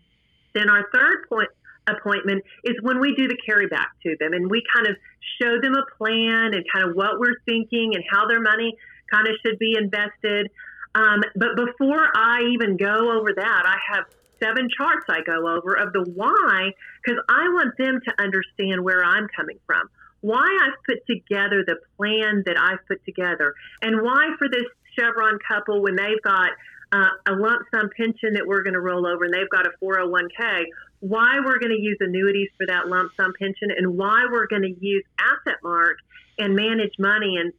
Then 0.55 0.71
our 0.71 0.87
third 0.93 1.29
point 1.29 1.49
appointment 1.87 2.43
is 2.65 2.75
when 2.83 2.99
we 2.99 3.15
do 3.15 3.29
the 3.29 3.37
carry 3.47 3.67
back 3.67 3.91
to 4.03 4.17
them 4.19 4.33
and 4.33 4.51
we 4.51 4.63
kind 4.75 4.87
of 4.87 4.97
show 5.41 5.61
them 5.61 5.75
a 5.75 5.85
plan 5.99 6.55
and 6.55 6.65
kind 6.73 6.89
of 6.89 6.97
what 6.97 7.19
we're 7.19 7.39
thinking 7.45 7.93
and 7.95 8.03
how 8.11 8.27
their 8.27 8.41
money 8.41 8.75
kind 9.13 9.29
of 9.29 9.35
should 9.45 9.59
be 9.59 9.77
invested. 9.77 10.51
Um, 10.95 11.23
but 11.35 11.57
before 11.57 12.09
I 12.15 12.43
even 12.53 12.77
go 12.77 13.19
over 13.19 13.33
that, 13.35 13.63
I 13.67 13.77
have 13.93 14.05
seven 14.43 14.69
charts 14.77 15.07
I 15.09 15.23
go 15.23 15.49
over 15.49 15.75
of 15.75 15.93
the 15.93 16.03
why 16.15 16.71
because 17.03 17.21
I 17.29 17.49
want 17.49 17.77
them 17.79 18.01
to 18.05 18.23
understand 18.23 18.85
where 18.85 19.05
I'm 19.05 19.29
coming 19.35 19.59
from. 19.67 19.89
Why 20.21 20.47
I've 20.63 20.79
put 20.87 21.07
together 21.07 21.65
the 21.67 21.77
plan 21.97 22.43
that 22.47 22.57
I've 22.59 22.87
put 22.89 23.05
together, 23.05 23.55
and 23.83 24.03
why 24.03 24.31
for 24.39 24.49
this 24.49 24.65
Chevron 24.99 25.39
couple, 25.47 25.83
when 25.83 25.97
they've 25.97 26.23
got 26.23 26.51
uh, 26.93 27.09
a 27.27 27.33
lump 27.33 27.63
sum 27.75 27.91
pension 27.97 28.35
that 28.35 28.47
we're 28.47 28.63
going 28.63 28.75
to 28.75 28.81
roll 28.81 29.07
over 29.07 29.25
and 29.25 29.35
they've 29.35 29.51
got 29.51 29.67
a 29.67 29.71
401k, 29.83 30.65
why 31.01 31.41
we're 31.45 31.59
going 31.59 31.73
to 31.73 31.81
use 31.81 31.99
annuities 32.01 32.49
for 32.57 32.67
that 32.69 32.89
lump 32.89 33.13
sum 33.17 33.33
pension, 33.39 33.69
and 33.77 33.99
why 33.99 34.27
we're 34.31 34.47
going 34.47 34.63
to 34.63 34.75
use 34.81 35.05
AssetMark 35.19 35.97
and 36.39 36.55
manage 36.55 36.95
money, 36.99 37.37
and 37.37 37.53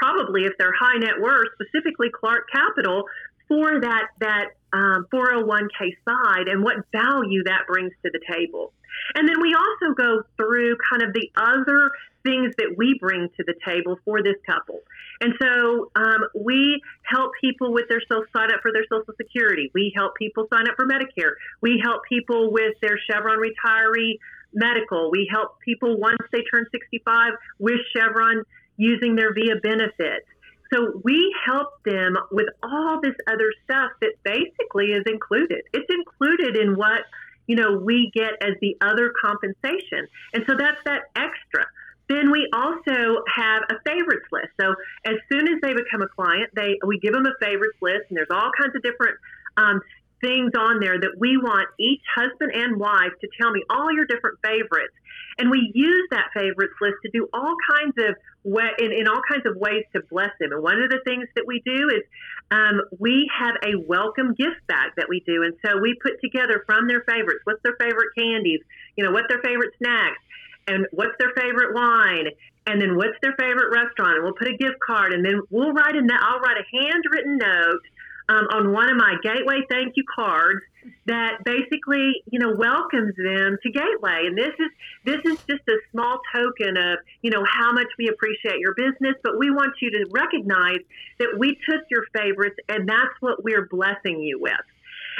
probably 0.00 0.44
if 0.44 0.52
they're 0.58 0.74
high 0.78 0.98
net 0.98 1.20
worth, 1.20 1.48
specifically 1.60 2.08
Clark 2.08 2.48
Capital, 2.50 3.04
for 3.48 3.80
that 3.80 4.08
that 4.20 4.56
um, 4.72 5.06
401k 5.12 5.96
side, 6.08 6.48
and 6.48 6.62
what 6.62 6.76
value 6.92 7.42
that 7.44 7.66
brings 7.66 7.92
to 8.04 8.10
the 8.10 8.20
table. 8.32 8.72
And 9.14 9.28
then 9.28 9.40
we 9.40 9.54
also 9.54 9.94
go 9.94 10.22
through 10.36 10.76
kind 10.90 11.02
of 11.02 11.12
the 11.12 11.30
other 11.36 11.90
things 12.22 12.54
that 12.58 12.74
we 12.76 12.98
bring 13.00 13.28
to 13.36 13.44
the 13.44 13.54
table 13.66 13.98
for 14.04 14.22
this 14.22 14.36
couple. 14.46 14.80
And 15.20 15.34
so 15.40 15.90
um, 15.96 16.20
we 16.34 16.80
help 17.02 17.32
people 17.40 17.72
with 17.72 17.88
their 17.88 18.00
social 18.08 18.24
sign 18.34 18.52
up 18.52 18.60
for 18.62 18.72
their 18.72 18.84
Social 18.90 19.14
Security. 19.16 19.70
We 19.74 19.92
help 19.96 20.14
people 20.16 20.46
sign 20.52 20.68
up 20.68 20.76
for 20.76 20.86
Medicare. 20.86 21.34
We 21.60 21.80
help 21.82 22.02
people 22.08 22.52
with 22.52 22.74
their 22.82 22.98
Chevron 23.10 23.38
retiree 23.38 24.18
medical. 24.52 25.10
We 25.10 25.28
help 25.30 25.60
people 25.60 25.98
once 25.98 26.22
they 26.32 26.42
turn 26.52 26.66
65 26.70 27.32
with 27.58 27.80
Chevron 27.94 28.44
using 28.80 29.14
their 29.14 29.32
VIA 29.34 29.56
benefits. 29.62 30.26
So 30.72 31.00
we 31.04 31.34
help 31.44 31.68
them 31.84 32.16
with 32.30 32.46
all 32.62 33.00
this 33.02 33.14
other 33.28 33.52
stuff 33.64 33.90
that 34.00 34.12
basically 34.24 34.92
is 34.92 35.02
included. 35.06 35.62
It's 35.72 35.90
included 35.90 36.56
in 36.56 36.76
what 36.76 37.02
you 37.50 37.56
know, 37.56 37.82
we 37.82 38.12
get 38.14 38.34
as 38.40 38.54
the 38.60 38.76
other 38.80 39.12
compensation. 39.20 40.06
And 40.32 40.44
so 40.48 40.54
that's 40.56 40.78
that 40.84 41.10
extra. 41.16 41.66
Then 42.08 42.30
we 42.30 42.48
also 42.52 43.24
have 43.26 43.62
a 43.70 43.74
favorites 43.84 44.26
list. 44.30 44.54
So 44.60 44.76
as 45.04 45.16
soon 45.32 45.48
as 45.48 45.60
they 45.60 45.74
become 45.74 46.00
a 46.00 46.06
client, 46.06 46.50
they 46.54 46.78
we 46.86 47.00
give 47.00 47.12
them 47.12 47.26
a 47.26 47.34
favorites 47.40 47.78
list, 47.82 48.06
and 48.08 48.16
there's 48.16 48.30
all 48.30 48.52
kinds 48.54 48.76
of 48.76 48.82
different 48.82 49.16
um, 49.56 49.80
things 50.20 50.52
on 50.58 50.80
there 50.80 50.98
that 51.00 51.18
we 51.18 51.36
want 51.36 51.68
each 51.78 52.02
husband 52.14 52.52
and 52.54 52.78
wife 52.78 53.12
to 53.20 53.28
tell 53.40 53.50
me 53.50 53.62
all 53.70 53.92
your 53.92 54.06
different 54.06 54.38
favorites. 54.42 54.94
And 55.38 55.50
we 55.50 55.70
use 55.74 56.08
that 56.10 56.28
favorites 56.34 56.74
list 56.80 56.96
to 57.04 57.10
do 57.10 57.28
all 57.32 57.54
kinds 57.70 57.94
of 57.98 58.16
way, 58.44 58.68
in, 58.78 58.92
in 58.92 59.08
all 59.08 59.22
kinds 59.28 59.46
of 59.46 59.56
ways 59.56 59.84
to 59.94 60.02
bless 60.10 60.30
them. 60.38 60.52
And 60.52 60.62
one 60.62 60.82
of 60.82 60.90
the 60.90 61.00
things 61.04 61.26
that 61.36 61.46
we 61.46 61.62
do 61.64 61.88
is 61.88 62.02
um, 62.50 62.82
we 62.98 63.30
have 63.32 63.54
a 63.64 63.78
welcome 63.86 64.34
gift 64.34 64.60
bag 64.66 64.92
that 64.96 65.08
we 65.08 65.20
do. 65.26 65.42
And 65.42 65.54
so 65.64 65.78
we 65.78 65.96
put 66.02 66.20
together 66.20 66.62
from 66.66 66.88
their 66.88 67.02
favorites, 67.02 67.40
what's 67.44 67.62
their 67.62 67.76
favorite 67.80 68.10
candies, 68.16 68.60
you 68.96 69.04
know, 69.04 69.12
what's 69.12 69.28
their 69.28 69.42
favorite 69.42 69.72
snacks, 69.78 70.20
and 70.66 70.86
what's 70.92 71.16
their 71.18 71.32
favorite 71.36 71.74
wine, 71.74 72.26
and 72.66 72.80
then 72.80 72.96
what's 72.96 73.16
their 73.22 73.34
favorite 73.38 73.72
restaurant. 73.72 74.16
And 74.16 74.24
we'll 74.24 74.34
put 74.34 74.48
a 74.48 74.56
gift 74.56 74.78
card, 74.84 75.12
and 75.12 75.24
then 75.24 75.40
we'll 75.50 75.72
write 75.72 75.96
in 75.96 76.06
that. 76.08 76.20
I'll 76.20 76.40
write 76.40 76.58
a 76.58 76.66
handwritten 76.76 77.38
note 77.38 77.82
um, 78.30 78.46
on 78.52 78.72
one 78.72 78.88
of 78.88 78.96
my 78.96 79.16
Gateway 79.22 79.60
thank 79.68 79.94
you 79.96 80.04
cards 80.14 80.60
that 81.06 81.38
basically, 81.44 82.22
you 82.30 82.38
know, 82.38 82.54
welcomes 82.56 83.14
them 83.16 83.58
to 83.62 83.70
Gateway. 83.70 84.26
And 84.26 84.38
this 84.38 84.54
is 84.58 84.70
this 85.04 85.18
is 85.24 85.38
just 85.48 85.62
a 85.68 85.76
small 85.90 86.20
token 86.32 86.76
of, 86.76 86.98
you 87.22 87.30
know, 87.30 87.44
how 87.44 87.72
much 87.72 87.88
we 87.98 88.08
appreciate 88.08 88.60
your 88.60 88.74
business, 88.74 89.16
but 89.22 89.38
we 89.38 89.50
want 89.50 89.74
you 89.82 89.90
to 89.90 90.06
recognize 90.10 90.80
that 91.18 91.34
we 91.36 91.58
took 91.68 91.82
your 91.90 92.04
favorites 92.14 92.56
and 92.68 92.88
that's 92.88 93.14
what 93.20 93.42
we're 93.42 93.66
blessing 93.66 94.20
you 94.20 94.38
with. 94.40 94.52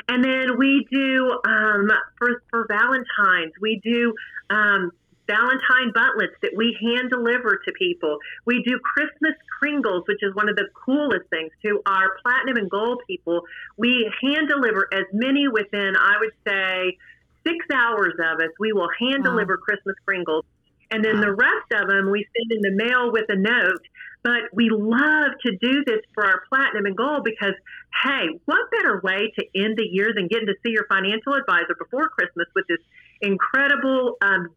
And 0.09 0.25
then 0.25 0.57
we 0.57 0.87
do 0.91 1.41
um, 1.45 1.91
for 2.17 2.43
for 2.51 2.67
Valentine's, 2.69 3.53
we 3.61 3.81
do 3.83 4.15
um, 4.51 4.93
Valentine 5.31 5.93
Bundtlets 5.95 6.35
that 6.43 6.51
we 6.57 6.77
hand 6.81 7.11
deliver 7.11 7.61
to 7.65 7.73
people. 7.79 8.19
We 8.47 8.65
do 8.65 8.81
Christmas 8.83 9.39
Kringles, 9.63 10.03
which 10.09 10.19
is 10.23 10.35
one 10.35 10.49
of 10.49 10.57
the 10.57 10.67
coolest 10.75 11.31
things 11.31 11.53
to 11.65 11.81
our 11.87 12.17
platinum 12.23 12.57
and 12.57 12.69
gold 12.71 13.03
people. 13.07 13.43
We 13.77 14.11
hand 14.21 14.49
deliver 14.49 14.89
as 14.93 15.05
many 15.13 15.47
within, 15.47 15.95
I 15.97 16.19
would 16.19 16.35
say, 16.47 16.99
six 17.47 17.65
hours 17.73 18.15
of 18.19 18.41
us. 18.41 18.51
We 18.59 18.73
will 18.73 18.91
hand 18.99 19.25
wow. 19.25 19.31
deliver 19.31 19.57
Christmas 19.57 19.95
Kringles. 20.05 20.45
And 20.91 21.05
then 21.05 21.17
wow. 21.17 21.27
the 21.27 21.33
rest 21.35 21.71
of 21.75 21.89
them 21.89 22.11
we 22.11 22.27
send 22.35 22.51
in 22.51 22.63
the 22.63 22.85
mail 22.85 23.13
with 23.13 23.27
a 23.29 23.37
note. 23.37 23.85
But 24.23 24.53
we 24.53 24.69
love 24.69 25.31
to 25.47 25.57
do 25.63 25.85
this 25.87 26.01
for 26.13 26.27
our 26.27 26.43
platinum 26.49 26.85
and 26.85 26.97
gold 26.97 27.25
because, 27.25 27.55
hey, 28.03 28.27
what 28.45 28.71
better 28.71 29.01
way 29.03 29.33
to 29.39 29.45
end 29.55 29.79
the 29.79 29.87
year 29.87 30.13
than 30.15 30.27
getting 30.27 30.47
to 30.47 30.55
see 30.63 30.73
your 30.73 30.87
financial 30.89 31.35
advisor 31.35 31.75
before 31.79 32.09
Christmas 32.11 32.47
with 32.55 32.67
this 32.69 32.81
incredible 33.23 34.19
um, 34.21 34.49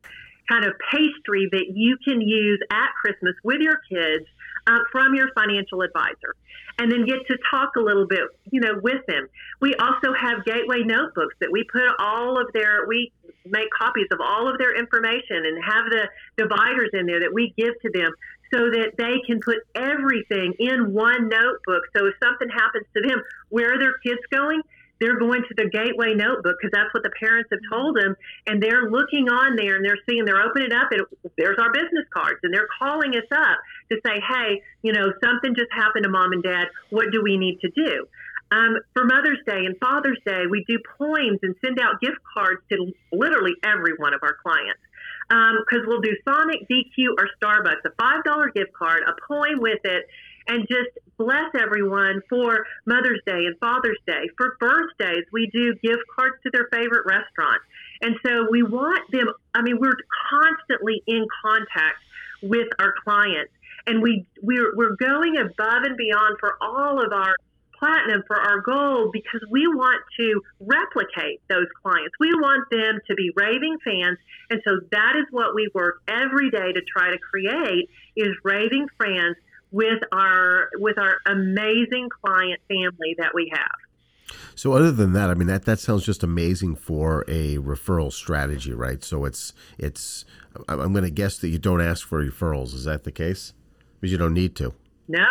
kind 0.49 0.65
of 0.65 0.73
pastry 0.91 1.47
that 1.51 1.65
you 1.73 1.97
can 2.03 2.21
use 2.21 2.59
at 2.71 2.89
Christmas 3.01 3.35
with 3.43 3.61
your 3.61 3.79
kids 3.89 4.25
uh, 4.67 4.79
from 4.91 5.15
your 5.15 5.29
financial 5.33 5.81
advisor 5.81 6.35
and 6.79 6.91
then 6.91 7.05
get 7.05 7.19
to 7.27 7.37
talk 7.51 7.75
a 7.75 7.79
little 7.79 8.07
bit, 8.07 8.21
you 8.49 8.59
know, 8.59 8.79
with 8.81 9.05
them. 9.07 9.27
We 9.61 9.75
also 9.75 10.13
have 10.13 10.43
gateway 10.45 10.81
notebooks 10.83 11.35
that 11.39 11.51
we 11.51 11.63
put 11.71 11.83
all 11.99 12.39
of 12.39 12.51
their, 12.53 12.87
we 12.87 13.11
make 13.45 13.67
copies 13.77 14.07
of 14.11 14.19
all 14.21 14.49
of 14.51 14.57
their 14.57 14.77
information 14.77 15.45
and 15.45 15.63
have 15.63 15.85
the 15.85 16.07
dividers 16.37 16.89
in 16.93 17.05
there 17.05 17.19
that 17.19 17.33
we 17.33 17.53
give 17.57 17.79
to 17.81 17.91
them 17.93 18.11
so 18.53 18.69
that 18.69 18.93
they 18.97 19.19
can 19.25 19.39
put 19.39 19.57
everything 19.75 20.53
in 20.59 20.93
one 20.93 21.29
notebook. 21.29 21.83
So 21.95 22.07
if 22.07 22.15
something 22.23 22.49
happens 22.49 22.85
to 22.95 23.07
them, 23.07 23.21
where 23.49 23.73
are 23.75 23.79
their 23.79 23.97
kids 24.03 24.21
going? 24.31 24.61
They're 25.03 25.19
going 25.19 25.43
to 25.43 25.53
the 25.57 25.67
gateway 25.67 26.15
notebook 26.15 26.55
because 26.55 26.71
that's 26.71 26.93
what 26.93 27.03
the 27.03 27.11
parents 27.19 27.49
have 27.51 27.59
told 27.69 27.97
them 27.97 28.15
and 28.47 28.63
they're 28.63 28.89
looking 28.89 29.27
on 29.27 29.57
there 29.57 29.75
and 29.75 29.83
they're 29.83 29.99
seeing 30.07 30.23
they're 30.23 30.41
opening 30.41 30.71
up 30.71 30.87
and 30.91 31.03
there's 31.37 31.59
our 31.59 31.73
business 31.73 32.07
cards 32.13 32.39
and 32.43 32.53
they're 32.53 32.71
calling 32.79 33.11
us 33.11 33.27
up 33.35 33.59
to 33.91 33.99
say 34.05 34.23
hey 34.23 34.63
you 34.81 34.93
know 34.93 35.11
something 35.21 35.53
just 35.55 35.71
happened 35.75 36.03
to 36.03 36.09
mom 36.09 36.31
and 36.31 36.41
dad 36.41 36.67
what 36.89 37.11
do 37.11 37.21
we 37.21 37.35
need 37.35 37.59
to 37.59 37.69
do 37.75 38.07
um, 38.51 38.77
for 38.93 39.03
Mother's 39.03 39.39
Day 39.47 39.65
and 39.65 39.75
Father's 39.79 40.19
Day, 40.27 40.45
we 40.47 40.63
do 40.67 40.77
poems 40.99 41.39
and 41.41 41.55
send 41.65 41.79
out 41.79 41.99
gift 42.01 42.19
cards 42.35 42.61
to 42.71 42.93
literally 43.11 43.53
every 43.63 43.93
one 43.97 44.13
of 44.13 44.21
our 44.21 44.35
clients. 44.43 44.79
Because 45.27 45.81
um, 45.81 45.87
we'll 45.87 46.01
do 46.01 46.15
Sonic, 46.23 46.67
DQ, 46.69 47.17
or 47.17 47.27
Starbucks, 47.41 47.81
a 47.85 47.89
$5 47.89 48.53
gift 48.53 48.73
card, 48.73 49.01
a 49.07 49.13
poem 49.27 49.59
with 49.59 49.79
it, 49.83 50.05
and 50.47 50.67
just 50.67 50.89
bless 51.17 51.53
everyone 51.59 52.21
for 52.29 52.65
Mother's 52.85 53.21
Day 53.25 53.45
and 53.45 53.57
Father's 53.59 53.99
Day. 54.05 54.29
For 54.37 54.57
birthdays, 54.59 55.25
we 55.31 55.49
do 55.53 55.73
gift 55.75 56.03
cards 56.15 56.35
to 56.43 56.51
their 56.51 56.67
favorite 56.71 57.05
restaurant. 57.05 57.61
And 58.01 58.15
so 58.25 58.47
we 58.51 58.63
want 58.63 59.09
them, 59.11 59.27
I 59.53 59.61
mean, 59.61 59.77
we're 59.79 59.97
constantly 60.29 61.01
in 61.07 61.25
contact 61.43 61.97
with 62.41 62.67
our 62.79 62.93
clients. 63.03 63.51
And 63.85 64.01
we, 64.01 64.25
we're, 64.41 64.75
we're 64.75 64.95
going 64.95 65.37
above 65.37 65.83
and 65.83 65.97
beyond 65.97 66.37
for 66.39 66.55
all 66.61 67.03
of 67.03 67.11
our 67.11 67.35
platinum 67.83 68.23
for 68.27 68.37
our 68.37 68.61
goal 68.61 69.09
because 69.11 69.41
we 69.49 69.67
want 69.67 70.01
to 70.17 70.41
replicate 70.59 71.41
those 71.49 71.67
clients. 71.81 72.15
We 72.19 72.33
want 72.33 72.69
them 72.71 72.99
to 73.07 73.15
be 73.15 73.31
raving 73.35 73.77
fans. 73.83 74.17
And 74.49 74.61
so 74.65 74.79
that 74.91 75.15
is 75.17 75.25
what 75.31 75.53
we 75.53 75.69
work 75.73 76.01
every 76.07 76.49
day 76.49 76.71
to 76.71 76.81
try 76.81 77.11
to 77.11 77.17
create 77.17 77.89
is 78.15 78.29
raving 78.43 78.87
fans 78.97 79.35
with 79.73 80.03
our 80.11 80.69
with 80.75 80.97
our 80.97 81.17
amazing 81.25 82.07
client 82.23 82.61
family 82.69 83.15
that 83.17 83.33
we 83.33 83.51
have. 83.53 84.37
So 84.55 84.73
other 84.73 84.91
than 84.91 85.13
that, 85.13 85.29
I 85.29 85.33
mean 85.33 85.47
that 85.47 85.65
that 85.65 85.79
sounds 85.79 86.05
just 86.05 86.23
amazing 86.23 86.75
for 86.75 87.25
a 87.27 87.57
referral 87.57 88.13
strategy, 88.13 88.71
right? 88.71 89.03
So 89.03 89.25
it's 89.25 89.51
it's 89.77 90.23
I'm 90.69 90.93
going 90.93 91.03
to 91.03 91.09
guess 91.09 91.39
that 91.39 91.49
you 91.49 91.57
don't 91.57 91.81
ask 91.81 92.07
for 92.07 92.23
referrals. 92.23 92.73
Is 92.73 92.85
that 92.85 93.03
the 93.03 93.11
case? 93.11 93.53
Because 93.99 94.11
you 94.11 94.17
don't 94.17 94.33
need 94.33 94.55
to. 94.57 94.73
No, 95.07 95.25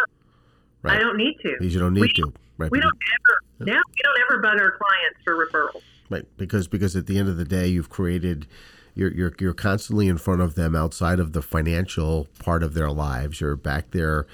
right. 0.83 0.97
I 0.97 0.99
don't 0.99 1.17
need 1.17 1.37
to. 1.43 1.55
Because 1.59 1.73
you 1.73 1.81
don't 1.81 1.95
need 1.95 2.01
we, 2.01 2.13
to. 2.15 2.33
Right. 2.59 2.71
We 2.71 2.81
don't 2.81 2.91
ever 2.91 3.71
now. 3.71 3.81
We 3.89 4.03
don't 4.03 4.19
ever 4.29 4.43
bug 4.43 4.59
our 4.59 4.73
clients 4.73 5.21
for 5.23 5.47
referrals. 5.47 5.83
Right. 6.11 6.27
Because 6.37 6.67
because 6.67 6.97
at 6.97 7.07
the 7.07 7.17
end 7.17 7.29
of 7.29 7.37
the 7.37 7.45
day, 7.45 7.69
you've 7.69 7.91
created 7.91 8.49
you're 8.95 9.13
you're 9.13 9.33
you're 9.39 9.55
constantly 9.55 10.09
in 10.09 10.19
front 10.19 10.41
of 10.41 10.55
them 10.55 10.75
outside 10.75 11.19
of 11.19 11.33
the 11.33 11.43
financial 11.43 12.29
part 12.39 12.63
of 12.63 12.75
their 12.75 12.91
lives. 12.91 13.41
You're 13.41 13.57
back 13.57 13.91
there 13.91 14.27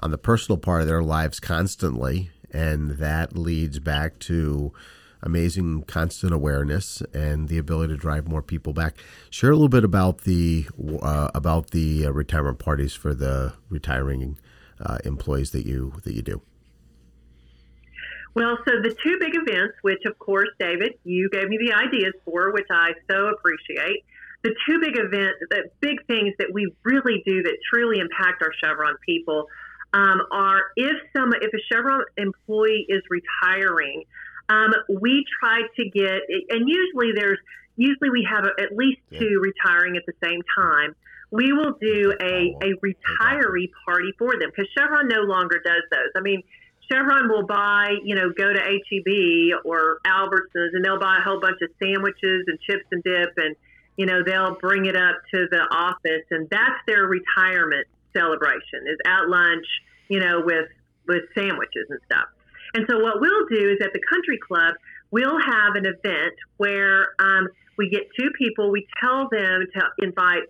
on 0.00 0.10
the 0.10 0.18
personal 0.18 0.58
part 0.58 0.82
of 0.82 0.86
their 0.86 1.02
lives 1.02 1.40
constantly, 1.40 2.30
and 2.50 2.92
that 2.92 3.36
leads 3.36 3.78
back 3.78 4.18
to 4.20 4.72
amazing 5.22 5.82
constant 5.82 6.32
awareness 6.32 7.02
and 7.12 7.48
the 7.48 7.58
ability 7.58 7.92
to 7.92 7.98
drive 7.98 8.28
more 8.28 8.42
people 8.42 8.72
back. 8.72 8.96
Share 9.30 9.50
a 9.50 9.54
little 9.54 9.68
bit 9.68 9.84
about 9.84 10.22
the 10.22 10.66
uh, 11.02 11.30
about 11.34 11.70
the 11.70 12.06
uh, 12.06 12.10
retirement 12.10 12.58
parties 12.58 12.94
for 12.94 13.14
the 13.14 13.54
retiring 13.68 14.38
uh, 14.80 14.98
employees 15.04 15.50
that 15.50 15.66
you 15.66 15.94
that 16.04 16.14
you 16.14 16.22
do. 16.22 16.42
Well, 18.36 18.58
so 18.68 18.82
the 18.82 18.94
two 19.02 19.16
big 19.18 19.34
events, 19.34 19.78
which 19.80 20.04
of 20.04 20.18
course, 20.18 20.50
David, 20.60 20.92
you 21.04 21.30
gave 21.32 21.48
me 21.48 21.56
the 21.56 21.72
ideas 21.72 22.12
for, 22.22 22.52
which 22.52 22.66
I 22.70 22.92
so 23.10 23.28
appreciate. 23.28 24.04
The 24.42 24.54
two 24.68 24.78
big 24.78 24.98
events, 24.98 25.38
the 25.48 25.70
big 25.80 26.06
things 26.06 26.34
that 26.38 26.52
we 26.52 26.70
really 26.84 27.22
do 27.24 27.42
that 27.44 27.56
truly 27.72 27.98
impact 27.98 28.42
our 28.42 28.52
Chevron 28.62 28.96
people 29.06 29.46
um, 29.94 30.20
are 30.30 30.64
if 30.76 30.96
some 31.16 31.32
if 31.32 31.50
a 31.50 31.62
Chevron 31.72 32.04
employee 32.18 32.84
is 32.90 33.00
retiring, 33.08 34.04
um, 34.50 34.74
we 35.00 35.24
try 35.40 35.62
to 35.62 35.88
get, 35.88 36.20
and 36.50 36.68
usually 36.68 37.12
there's, 37.16 37.38
usually 37.76 38.10
we 38.10 38.28
have 38.30 38.44
at 38.44 38.76
least 38.76 39.00
two 39.18 39.40
retiring 39.40 39.96
at 39.96 40.02
the 40.04 40.12
same 40.22 40.42
time. 40.54 40.94
We 41.30 41.54
will 41.54 41.72
do 41.80 42.12
a, 42.20 42.54
a 42.62 42.74
retiree 42.84 43.70
party 43.86 44.12
for 44.18 44.38
them 44.38 44.50
because 44.54 44.70
Chevron 44.76 45.08
no 45.08 45.22
longer 45.22 45.58
does 45.64 45.82
those. 45.90 46.10
I 46.14 46.20
mean, 46.20 46.42
Chevron 46.90 47.28
will 47.28 47.46
buy, 47.46 47.94
you 48.04 48.14
know, 48.14 48.30
go 48.30 48.52
to 48.52 48.60
HEB 48.60 49.60
or 49.64 49.98
Albertsons 50.06 50.70
and 50.72 50.84
they'll 50.84 51.00
buy 51.00 51.18
a 51.18 51.22
whole 51.22 51.40
bunch 51.40 51.58
of 51.62 51.70
sandwiches 51.82 52.44
and 52.46 52.58
chips 52.60 52.84
and 52.92 53.02
dip 53.02 53.32
and, 53.36 53.56
you 53.96 54.06
know, 54.06 54.22
they'll 54.24 54.54
bring 54.54 54.86
it 54.86 54.96
up 54.96 55.16
to 55.34 55.46
the 55.50 55.62
office 55.70 56.24
and 56.30 56.48
that's 56.50 56.80
their 56.86 57.06
retirement 57.06 57.86
celebration 58.16 58.86
is 58.86 58.98
at 59.06 59.28
lunch, 59.28 59.66
you 60.08 60.20
know, 60.20 60.40
with, 60.44 60.68
with 61.08 61.22
sandwiches 61.34 61.86
and 61.90 62.00
stuff. 62.06 62.26
And 62.74 62.86
so 62.88 62.98
what 62.98 63.20
we'll 63.20 63.46
do 63.48 63.70
is 63.70 63.78
at 63.84 63.92
the 63.92 64.00
country 64.10 64.38
club, 64.38 64.74
we'll 65.10 65.40
have 65.40 65.76
an 65.76 65.86
event 65.86 66.34
where 66.56 67.08
um, 67.18 67.48
we 67.78 67.88
get 67.88 68.02
two 68.18 68.30
people. 68.38 68.70
We 68.70 68.86
tell 69.00 69.28
them 69.30 69.66
to 69.74 70.04
invite 70.04 70.42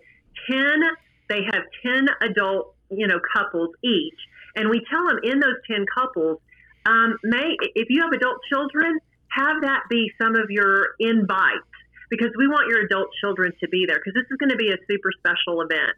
ten. 0.49 0.81
They 1.29 1.43
have 1.51 1.63
ten 1.83 2.07
adult, 2.21 2.75
you 2.89 3.07
know, 3.07 3.19
couples 3.33 3.69
each, 3.83 4.19
and 4.57 4.69
we 4.69 4.83
tell 4.89 5.07
them 5.07 5.19
in 5.23 5.39
those 5.39 5.55
ten 5.69 5.85
couples, 5.93 6.39
um, 6.85 7.17
may 7.23 7.55
if 7.75 7.87
you 7.89 8.01
have 8.01 8.11
adult 8.11 8.37
children, 8.49 8.99
have 9.29 9.61
that 9.61 9.83
be 9.89 10.11
some 10.19 10.35
of 10.35 10.49
your 10.49 10.89
invites 10.99 11.71
because 12.09 12.31
we 12.37 12.47
want 12.47 12.67
your 12.69 12.85
adult 12.85 13.09
children 13.21 13.53
to 13.59 13.67
be 13.67 13.85
there 13.85 13.99
because 14.03 14.13
this 14.13 14.25
is 14.31 14.37
going 14.37 14.49
to 14.49 14.57
be 14.57 14.71
a 14.71 14.77
super 14.87 15.11
special 15.19 15.61
event 15.61 15.95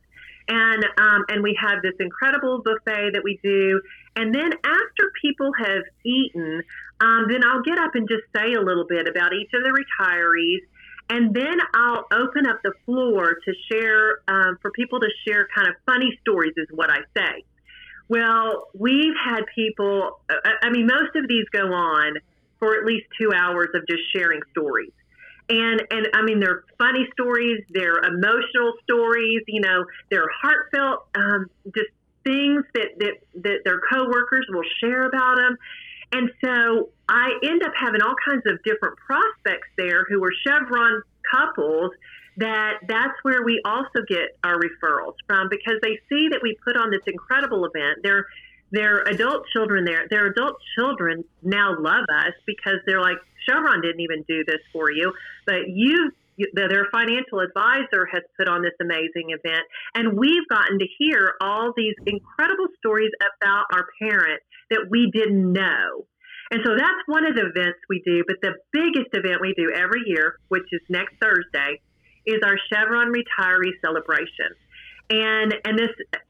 and 0.49 0.83
um, 0.97 1.25
and 1.29 1.43
we 1.43 1.57
have 1.61 1.81
this 1.81 1.93
incredible 1.99 2.61
buffet 2.63 3.11
that 3.13 3.21
we 3.23 3.39
do. 3.43 3.81
And 4.15 4.33
then 4.33 4.51
after 4.63 5.11
people 5.21 5.51
have 5.57 5.83
eaten, 6.03 6.63
um, 6.99 7.27
then 7.29 7.43
I'll 7.45 7.61
get 7.61 7.77
up 7.77 7.91
and 7.93 8.09
just 8.09 8.23
say 8.35 8.53
a 8.53 8.61
little 8.61 8.85
bit 8.85 9.07
about 9.07 9.33
each 9.33 9.51
of 9.53 9.63
the 9.63 9.69
retirees. 9.69 10.61
And 11.11 11.33
then 11.33 11.57
I'll 11.73 12.05
open 12.11 12.45
up 12.45 12.61
the 12.63 12.73
floor 12.85 13.37
to 13.43 13.53
share, 13.71 14.19
um, 14.27 14.57
for 14.61 14.69
people 14.71 14.99
to 14.99 15.07
share 15.27 15.47
kind 15.55 15.67
of 15.67 15.75
funny 15.85 16.19
stories, 16.21 16.53
is 16.57 16.67
what 16.71 16.91
I 16.91 16.99
say. 17.15 17.43
Well, 18.09 18.67
we've 18.73 19.13
had 19.23 19.43
people, 19.53 20.19
I 20.61 20.69
mean, 20.71 20.87
most 20.87 21.15
of 21.15 21.27
these 21.27 21.45
go 21.51 21.71
on 21.71 22.17
for 22.57 22.75
at 22.75 22.85
least 22.85 23.05
two 23.19 23.31
hours 23.33 23.69
of 23.75 23.87
just 23.87 24.01
sharing 24.13 24.41
stories 24.51 24.91
and 25.49 25.81
and 25.89 26.07
I 26.13 26.21
mean 26.21 26.39
they're 26.39 26.63
funny 26.77 27.07
stories, 27.13 27.63
they're 27.69 27.99
emotional 27.99 28.73
stories, 28.83 29.41
you 29.47 29.61
know, 29.61 29.85
they're 30.11 30.29
heartfelt, 30.41 31.07
um, 31.15 31.49
just 31.73 31.89
things 32.23 32.63
that 32.75 32.89
that 32.99 33.13
that 33.43 33.59
their 33.65 33.81
coworkers 33.91 34.45
will 34.49 34.63
share 34.79 35.05
about 35.05 35.37
them. 35.37 35.57
And 36.11 36.31
so 36.43 36.89
I 37.07 37.33
end 37.43 37.63
up 37.63 37.73
having 37.75 38.01
all 38.01 38.15
kinds 38.27 38.43
of 38.45 38.61
different 38.63 38.97
prospects 38.97 39.67
there 39.77 40.05
who 40.09 40.23
are 40.23 40.31
Chevron 40.45 41.01
couples 41.31 41.91
that 42.39 42.79
that's 42.87 43.15
where 43.23 43.43
we 43.43 43.61
also 43.65 44.03
get 44.07 44.37
our 44.43 44.55
referrals 44.55 45.15
from 45.27 45.47
because 45.49 45.75
they 45.81 45.99
see 46.09 46.29
that 46.31 46.39
we 46.41 46.57
put 46.63 46.77
on 46.77 46.89
this 46.89 47.01
incredible 47.07 47.65
event. 47.65 47.99
They're 48.03 48.25
their 48.71 49.01
adult 49.01 49.47
children 49.51 49.83
there, 49.83 50.05
their 50.09 50.27
adult 50.27 50.57
children 50.77 51.23
now 51.41 51.75
love 51.79 52.05
us 52.13 52.33
because 52.45 52.77
they're 52.85 53.01
like, 53.01 53.17
Chevron 53.47 53.81
didn't 53.81 54.01
even 54.01 54.23
do 54.27 54.43
this 54.45 54.61
for 54.71 54.91
you, 54.91 55.11
but 55.47 55.67
you, 55.67 56.11
their 56.53 56.87
financial 56.91 57.39
advisor 57.39 58.07
has 58.11 58.21
put 58.37 58.47
on 58.47 58.61
this 58.61 58.73
amazing 58.79 59.33
event. 59.33 59.63
And 59.95 60.17
we've 60.17 60.47
gotten 60.49 60.77
to 60.77 60.85
hear 60.99 61.33
all 61.41 61.73
these 61.75 61.95
incredible 62.05 62.67
stories 62.77 63.11
about 63.41 63.65
our 63.73 63.87
parents 63.99 64.45
that 64.69 64.85
we 64.89 65.09
didn't 65.11 65.51
know. 65.51 66.05
And 66.51 66.61
so 66.65 66.75
that's 66.75 67.01
one 67.07 67.25
of 67.25 67.35
the 67.35 67.45
events 67.45 67.79
we 67.89 68.01
do. 68.05 68.23
But 68.27 68.37
the 68.41 68.53
biggest 68.71 69.09
event 69.13 69.41
we 69.41 69.53
do 69.57 69.71
every 69.73 70.03
year, 70.05 70.37
which 70.49 70.65
is 70.71 70.81
next 70.89 71.15
Thursday, 71.21 71.81
is 72.25 72.39
our 72.43 72.57
Chevron 72.71 73.13
retiree 73.13 73.79
celebration. 73.81 74.55
And 75.11 75.55
and 75.65 75.77
this 75.79 75.89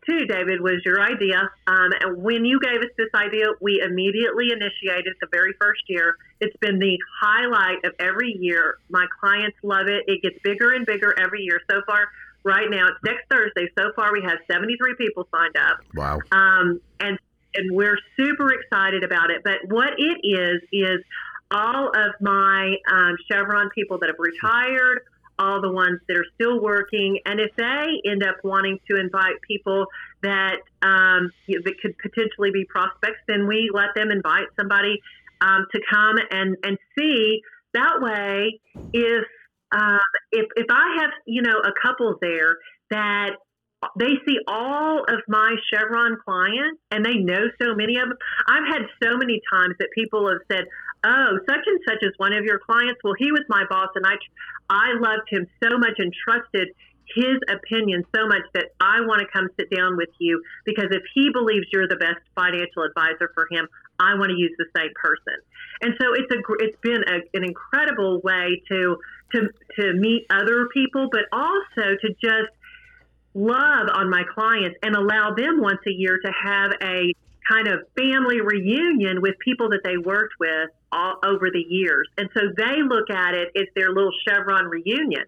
too, 0.10 0.26
David, 0.26 0.62
was 0.62 0.82
your 0.86 1.02
idea. 1.02 1.50
Um, 1.68 1.90
and 2.00 2.24
when 2.24 2.46
you 2.46 2.60
gave 2.62 2.80
us 2.80 2.92
this 2.98 3.10
idea, 3.14 3.48
we 3.60 3.84
immediately 3.86 4.48
initiated 4.52 5.16
the 5.20 5.28
very 5.32 5.54
first 5.60 5.82
year. 5.88 6.16
It's 6.40 6.56
been 6.58 6.80
the 6.80 6.98
highlight 7.22 7.84
of 7.84 7.94
every 8.00 8.38
year. 8.40 8.78
My 8.90 9.06
clients 9.20 9.58
love 9.64 9.88
it. 9.88 10.06
It 10.08 10.22
gets 10.22 10.42
bigger 10.44 10.74
and 10.74 10.86
bigger 10.86 11.14
every 11.20 11.42
year. 11.42 11.60
So 11.70 11.82
far, 11.86 12.08
right 12.46 12.70
now, 12.70 12.88
it's 12.88 13.04
next 13.04 13.28
Thursday. 13.30 13.70
So 13.78 13.92
far, 13.98 14.14
we 14.14 14.22
have 14.22 14.40
73 14.50 14.96
people 14.98 15.28
signed 15.30 15.58
up. 15.58 15.80
Wow. 15.94 16.20
Um, 16.32 16.80
and 17.02 17.20
and 17.56 17.76
we're 17.76 17.98
super 18.16 18.54
excited 18.54 19.04
about 19.04 19.30
it. 19.32 19.44
But 19.44 19.68
what 19.68 19.94
it 19.98 20.20
is 20.24 20.62
is 20.72 21.04
all 21.52 21.90
of 21.90 22.14
my 22.22 22.76
um, 22.90 23.16
Chevron 23.30 23.70
people 23.72 23.98
that 24.00 24.08
have 24.08 24.20
retired 24.20 25.02
all 25.40 25.62
the 25.62 25.72
ones 25.72 26.00
that 26.08 26.18
are 26.18 26.26
still 26.36 26.62
working. 26.62 27.20
And 27.26 27.40
if 27.40 27.56
they 27.56 28.02
end 28.06 28.24
up 28.24 28.36
wanting 28.44 28.80
to 28.90 29.00
invite 29.00 29.42
people 29.48 29.88
that 30.22 30.58
um, 30.82 31.32
that 31.48 31.76
could 31.82 31.98
potentially 31.98 32.52
be 32.52 32.66
prospects, 32.66 33.20
then 33.28 33.48
we 33.48 33.72
let 33.74 33.96
them 33.96 34.12
invite 34.12 34.48
somebody 34.60 35.00
um, 35.42 35.66
to 35.74 35.82
come 35.90 36.18
and 36.30 36.58
and 36.64 36.78
see. 36.98 37.42
That 37.74 38.02
way, 38.02 38.60
if 38.94 39.26
um, 39.72 40.00
if 40.32 40.46
if 40.56 40.68
I 40.70 40.98
have 41.02 41.12
you 41.26 41.42
know 41.42 41.60
a 41.60 41.72
couple 41.82 42.16
there 42.22 42.58
that 42.92 43.32
they 43.98 44.14
see 44.28 44.38
all 44.48 45.04
of 45.08 45.20
my 45.28 45.56
Chevron 45.72 46.18
clients 46.24 46.82
and 46.92 47.06
they 47.06 47.16
know 47.16 47.46
so 47.62 47.76
many 47.76 47.98
of 47.98 48.10
them. 48.10 48.18
I've 48.48 48.68
had 48.68 48.82
so 49.02 49.18
many 49.18 49.42
times 49.52 49.76
that 49.80 49.90
people 49.96 50.28
have 50.28 50.42
said, 50.52 50.66
"Oh, 51.04 51.40
such 51.48 51.66
and 51.66 51.80
such 51.88 52.04
is 52.04 52.14
one 52.18 52.34
of 52.34 52.44
your 52.46 52.60
clients." 52.60 53.02
Well, 53.04 53.16
he 53.18 53.32
was 53.32 53.44
my 53.50 53.66
boss, 53.70 53.90
and 53.96 54.06
I 54.06 54.18
I 54.70 54.94
loved 54.94 55.30
him 55.30 55.48
so 55.64 55.78
much 55.78 55.98
and 55.98 56.14
trusted 56.14 56.70
his 57.16 57.38
opinion 57.50 58.04
so 58.16 58.28
much 58.28 58.44
that 58.54 58.70
I 58.80 59.02
want 59.02 59.22
to 59.22 59.28
come 59.28 59.50
sit 59.60 59.70
down 59.76 59.98
with 59.98 60.10
you 60.20 60.42
because 60.66 60.88
if 60.92 61.04
he 61.14 61.30
believes 61.32 61.66
you're 61.72 61.88
the 61.88 61.96
best 61.96 62.20
financial 62.36 62.84
advisor 62.84 63.32
for 63.34 63.48
him, 63.50 63.68
I 64.00 64.14
want 64.16 64.30
to 64.30 64.38
use 64.38 64.52
the 64.58 64.68
same 64.76 64.92
person. 64.96 65.36
And 65.82 65.96
so 66.00 66.14
it's 66.14 66.32
a 66.32 66.40
it's 66.60 66.78
been 66.82 67.04
a, 67.08 67.38
an 67.38 67.44
incredible 67.44 68.22
way 68.22 68.62
to 68.70 68.98
to 69.34 69.50
to 69.80 69.94
meet 69.94 70.26
other 70.30 70.68
people, 70.74 71.10
but 71.12 71.26
also 71.32 71.96
to 72.02 72.10
just 72.22 72.54
love 73.34 73.88
on 73.94 74.10
my 74.10 74.24
clients 74.34 74.78
and 74.84 74.96
allow 74.96 75.34
them 75.36 75.62
once 75.62 75.80
a 75.88 75.92
year 75.92 76.20
to 76.24 76.32
have 76.32 76.72
a 76.82 77.14
kind 77.50 77.68
of 77.68 77.80
family 77.98 78.42
reunion 78.42 79.22
with 79.22 79.36
people 79.40 79.70
that 79.70 79.82
they 79.84 79.98
worked 79.98 80.36
with 80.40 80.70
all 80.92 81.16
over 81.24 81.50
the 81.52 81.66
years. 81.68 82.08
And 82.18 82.30
so 82.34 82.42
they 82.56 82.82
look 82.84 83.10
at 83.10 83.34
it 83.34 83.50
as 83.56 83.66
their 83.76 83.90
little 83.90 84.12
Chevron 84.28 84.66
reunion. 84.66 85.26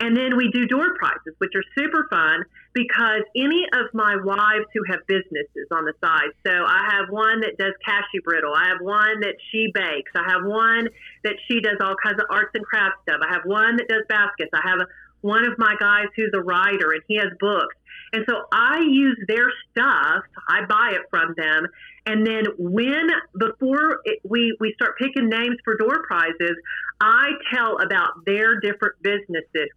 And 0.00 0.16
then 0.16 0.36
we 0.36 0.50
do 0.50 0.66
door 0.66 0.94
prizes, 0.98 1.34
which 1.38 1.52
are 1.54 1.62
super 1.78 2.08
fun 2.10 2.42
because 2.74 3.22
any 3.36 3.62
of 3.72 3.86
my 3.92 4.16
wives 4.16 4.66
who 4.74 4.82
have 4.90 5.06
businesses 5.06 5.68
on 5.70 5.84
the 5.84 5.92
side. 6.02 6.34
So 6.44 6.50
I 6.50 6.90
have 6.90 7.10
one 7.10 7.40
that 7.42 7.56
does 7.56 7.74
cashew 7.84 8.20
brittle. 8.24 8.52
I 8.52 8.68
have 8.68 8.80
one 8.80 9.20
that 9.20 9.36
she 9.52 9.70
bakes. 9.72 10.10
I 10.16 10.28
have 10.28 10.44
one 10.44 10.88
that 11.22 11.36
she 11.46 11.60
does 11.60 11.76
all 11.80 11.94
kinds 12.02 12.18
of 12.18 12.26
arts 12.30 12.50
and 12.54 12.64
crafts 12.64 12.98
stuff. 13.02 13.20
I 13.22 13.32
have 13.32 13.44
one 13.44 13.76
that 13.76 13.86
does 13.86 14.02
baskets. 14.08 14.50
I 14.52 14.68
have 14.68 14.80
a, 14.80 14.86
one 15.22 15.44
of 15.46 15.58
my 15.58 15.74
guys 15.80 16.06
who's 16.16 16.30
a 16.34 16.40
writer 16.40 16.92
and 16.92 17.02
he 17.08 17.16
has 17.16 17.28
books. 17.40 17.74
And 18.12 18.24
so 18.28 18.42
I 18.52 18.80
use 18.80 19.18
their 19.26 19.46
stuff, 19.70 20.24
I 20.48 20.64
buy 20.66 20.92
it 20.92 21.02
from 21.08 21.34
them. 21.36 21.66
And 22.04 22.26
then 22.26 22.44
when, 22.58 23.08
before 23.38 24.00
it, 24.04 24.18
we, 24.28 24.54
we 24.60 24.74
start 24.74 24.98
picking 24.98 25.28
names 25.28 25.56
for 25.64 25.76
door 25.76 26.04
prizes, 26.06 26.56
I 27.00 27.30
tell 27.52 27.78
about 27.80 28.24
their 28.26 28.60
different 28.60 28.96
businesses, 29.02 29.70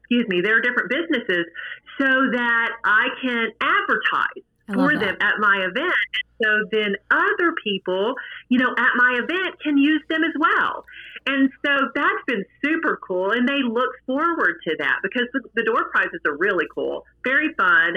excuse 0.00 0.26
me, 0.28 0.40
their 0.40 0.62
different 0.62 0.88
businesses 0.88 1.44
so 1.98 2.06
that 2.06 2.70
I 2.84 3.08
can 3.20 3.48
advertise 3.60 4.44
for 4.72 4.98
them 4.98 5.16
at 5.20 5.38
my 5.38 5.66
event. 5.68 5.94
So 6.42 6.48
then 6.70 6.94
other 7.10 7.54
people, 7.64 8.14
you 8.48 8.58
know, 8.58 8.70
at 8.76 8.92
my 8.96 9.20
event 9.22 9.60
can 9.62 9.78
use 9.78 10.02
them 10.08 10.22
as 10.22 10.32
well. 10.38 10.84
And 11.28 11.50
so 11.64 11.72
that's 11.94 12.24
been 12.26 12.44
super 12.64 12.98
cool. 13.06 13.32
And 13.32 13.46
they 13.46 13.60
look 13.62 13.90
forward 14.06 14.60
to 14.66 14.76
that 14.78 15.00
because 15.02 15.28
the, 15.34 15.42
the 15.54 15.62
door 15.62 15.90
prizes 15.90 16.20
are 16.26 16.36
really 16.36 16.64
cool, 16.74 17.04
very 17.22 17.52
fun. 17.52 17.96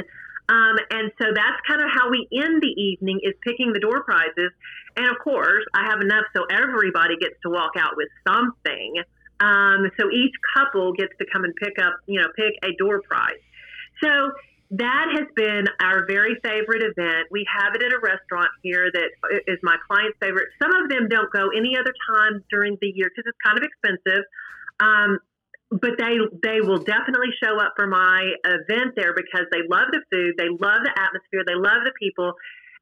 Um, 0.49 0.75
and 0.91 1.11
so 1.17 1.27
that's 1.33 1.61
kind 1.65 1.81
of 1.81 1.87
how 1.93 2.09
we 2.09 2.27
end 2.33 2.61
the 2.61 2.75
evening 2.75 3.21
is 3.23 3.33
picking 3.41 3.71
the 3.71 3.79
door 3.79 4.03
prizes. 4.03 4.51
And 4.97 5.07
of 5.07 5.17
course, 5.23 5.63
I 5.73 5.85
have 5.85 6.01
enough 6.01 6.25
so 6.35 6.43
everybody 6.51 7.15
gets 7.15 7.35
to 7.43 7.49
walk 7.49 7.71
out 7.79 7.95
with 7.95 8.09
something. 8.27 9.01
Um, 9.39 9.89
so 9.97 10.11
each 10.11 10.35
couple 10.53 10.91
gets 10.91 11.13
to 11.19 11.25
come 11.31 11.45
and 11.45 11.55
pick 11.55 11.79
up, 11.79 11.99
you 12.07 12.19
know, 12.19 12.27
pick 12.35 12.53
a 12.63 12.75
door 12.77 13.01
prize. 13.01 13.39
So 14.03 14.09
that 14.71 15.07
has 15.11 15.27
been 15.35 15.67
our 15.81 16.05
very 16.07 16.35
favorite 16.43 16.81
event. 16.81 17.27
We 17.29 17.45
have 17.51 17.75
it 17.75 17.83
at 17.83 17.91
a 17.91 17.99
restaurant 17.99 18.49
here 18.63 18.89
that 18.91 19.43
is 19.45 19.59
my 19.63 19.75
client's 19.85 20.17
favorite. 20.21 20.47
Some 20.61 20.71
of 20.71 20.89
them 20.89 21.09
don't 21.09 21.31
go 21.31 21.49
any 21.49 21.75
other 21.77 21.93
time 22.07 22.43
during 22.49 22.77
the 22.79 22.87
year 22.87 23.11
because 23.11 23.27
it's 23.27 23.37
kind 23.43 23.57
of 23.59 23.67
expensive. 23.67 24.23
Um, 24.79 25.19
but 25.71 25.99
they 25.99 26.19
they 26.43 26.59
will 26.59 26.83
definitely 26.83 27.31
show 27.43 27.59
up 27.59 27.73
for 27.75 27.87
my 27.87 28.31
event 28.43 28.95
there 28.95 29.13
because 29.15 29.47
they 29.51 29.63
love 29.69 29.87
the 29.91 30.01
food, 30.11 30.35
they 30.37 30.49
love 30.49 30.83
the 30.83 30.91
atmosphere, 30.95 31.43
they 31.47 31.55
love 31.55 31.83
the 31.83 31.93
people, 31.99 32.33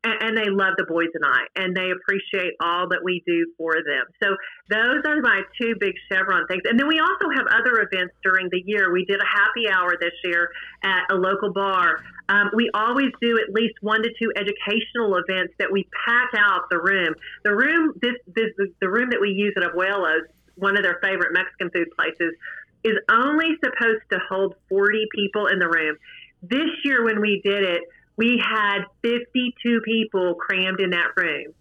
and, 0.04 0.16
and, 0.22 0.38
they 0.38 0.50
love 0.50 0.74
the 0.78 0.86
boys 0.86 1.10
and 1.14 1.26
I, 1.26 1.44
and 1.56 1.76
they 1.76 1.92
appreciate 1.92 2.54
all 2.62 2.88
that 2.90 3.04
we 3.04 3.22
do 3.28 3.46
for 3.58 3.76
them. 3.76 4.06
So 4.24 4.36
those 4.70 5.04
are 5.06 5.20
my 5.22 5.42
two 5.60 5.76
big 5.80 5.94
Chevron 6.10 6.48
things. 6.48 6.62
And 6.66 6.80
then 6.80 6.88
we 6.88 7.00
also 7.00 7.28
have 7.36 7.48
other 7.48 7.82
events 7.82 8.14
during 8.24 8.48
the 8.50 8.64
year. 8.66 8.94
We 8.94 9.04
did 9.06 9.20
a 9.20 9.26
happy 9.26 9.70
hour 9.70 9.98
this 10.00 10.14
year 10.24 10.50
at 10.84 11.04
a 11.10 11.16
local 11.16 11.52
bar. 11.52 12.02
Um, 12.30 12.52
we 12.56 12.70
always 12.74 13.12
do 13.22 13.40
at 13.40 13.54
least 13.54 13.76
one 13.82 14.02
to 14.04 14.10
two 14.18 14.32
educational 14.38 15.18
events 15.18 15.54
that 15.60 15.72
we 15.72 15.88
pack 16.06 16.30
out 16.38 16.70
the 16.70 16.80
room. 16.80 17.14
The 17.44 17.56
room, 17.56 17.94
this, 18.02 18.16
this 18.28 18.52
the 18.80 18.90
room 18.90 19.10
that 19.10 19.20
we 19.20 19.32
use 19.32 19.54
at 19.58 19.64
Abuelos, 19.64 20.22
one 20.56 20.78
of 20.78 20.84
their 20.84 21.00
favorite 21.02 21.34
Mexican 21.34 21.70
food 21.72 21.88
places, 21.98 22.34
is 22.84 22.96
only 23.12 23.58
supposed 23.64 24.04
to 24.12 24.20
hold 24.30 24.56
40 24.70 25.08
people 25.14 25.48
in 25.48 25.60
the 25.60 25.68
room. 25.68 25.98
This 26.42 26.70
year, 26.86 27.04
when 27.04 27.20
we 27.20 27.42
did 27.44 27.64
it, 27.64 27.82
we 28.20 28.38
had 28.38 28.80
52 29.02 29.82
people 29.86 30.36
crammed 30.36 30.82
in 30.82 30.90
that 30.90 31.12
room. 31.16 31.54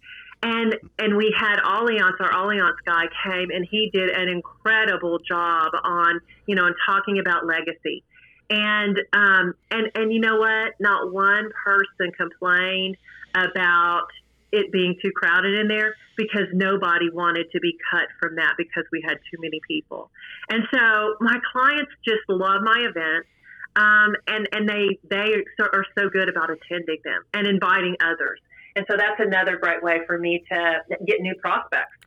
And 0.43 0.75
and 0.97 1.15
we 1.17 1.33
had 1.37 1.59
Allianz, 1.59 2.19
our 2.19 2.31
Allianz 2.31 2.75
guy 2.85 3.05
came 3.23 3.49
and 3.49 3.65
he 3.69 3.89
did 3.93 4.09
an 4.09 4.29
incredible 4.29 5.19
job 5.19 5.71
on, 5.83 6.19
you 6.45 6.55
know, 6.55 6.65
on 6.65 6.75
talking 6.85 7.19
about 7.19 7.45
legacy. 7.45 8.03
And 8.49 8.97
um, 9.13 9.53
and 9.71 9.91
and 9.95 10.13
you 10.13 10.19
know 10.19 10.37
what? 10.37 10.73
Not 10.79 11.11
one 11.13 11.49
person 11.65 12.11
complained 12.17 12.97
about 13.35 14.07
it 14.51 14.71
being 14.71 14.95
too 15.01 15.11
crowded 15.15 15.59
in 15.59 15.67
there 15.67 15.95
because 16.17 16.47
nobody 16.53 17.09
wanted 17.09 17.51
to 17.51 17.59
be 17.59 17.77
cut 17.91 18.07
from 18.19 18.35
that 18.35 18.55
because 18.57 18.83
we 18.91 19.01
had 19.05 19.17
too 19.31 19.37
many 19.39 19.61
people. 19.67 20.09
And 20.49 20.63
so 20.73 21.15
my 21.21 21.37
clients 21.53 21.91
just 22.03 22.27
love 22.27 22.61
my 22.63 22.87
events 22.89 23.27
um, 23.75 24.15
and 24.27 24.47
and 24.51 24.67
they 24.67 24.99
they 25.09 25.43
are 25.59 25.85
so 25.97 26.09
good 26.09 26.29
about 26.29 26.49
attending 26.49 26.97
them 27.03 27.23
and 27.33 27.47
inviting 27.47 27.95
others. 28.01 28.39
And 28.75 28.85
so 28.89 28.97
that's 28.97 29.19
another 29.19 29.57
great 29.57 29.83
way 29.83 30.01
for 30.05 30.17
me 30.17 30.43
to 30.51 30.81
get 31.05 31.21
new 31.21 31.35
prospects. 31.35 31.97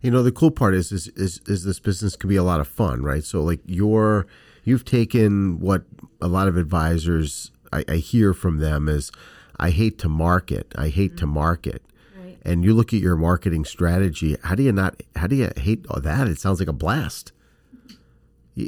You 0.00 0.10
know, 0.10 0.22
the 0.22 0.32
cool 0.32 0.50
part 0.50 0.74
is 0.74 0.92
is 0.92 1.08
is, 1.08 1.40
is 1.46 1.64
this 1.64 1.78
business 1.78 2.16
can 2.16 2.28
be 2.28 2.36
a 2.36 2.42
lot 2.42 2.60
of 2.60 2.68
fun, 2.68 3.02
right? 3.02 3.24
So 3.24 3.42
like 3.42 3.60
you're 3.66 4.26
you've 4.64 4.84
taken 4.84 5.60
what 5.60 5.82
a 6.20 6.28
lot 6.28 6.48
of 6.48 6.56
advisors 6.56 7.50
I, 7.72 7.84
I 7.88 7.96
hear 7.96 8.32
from 8.32 8.58
them 8.58 8.88
is 8.88 9.10
I 9.58 9.70
hate 9.70 9.98
to 9.98 10.08
market. 10.08 10.72
I 10.76 10.88
hate 10.88 11.12
mm-hmm. 11.12 11.18
to 11.18 11.26
market. 11.26 11.82
Right. 12.16 12.38
And 12.42 12.64
you 12.64 12.74
look 12.74 12.94
at 12.94 13.00
your 13.00 13.16
marketing 13.16 13.64
strategy. 13.64 14.36
How 14.42 14.54
do 14.54 14.62
you 14.62 14.72
not? 14.72 15.02
How 15.16 15.26
do 15.26 15.36
you 15.36 15.50
hate 15.56 15.84
all 15.90 16.00
that? 16.00 16.28
It 16.28 16.38
sounds 16.38 16.60
like 16.60 16.68
a 16.68 16.72
blast. 16.72 17.32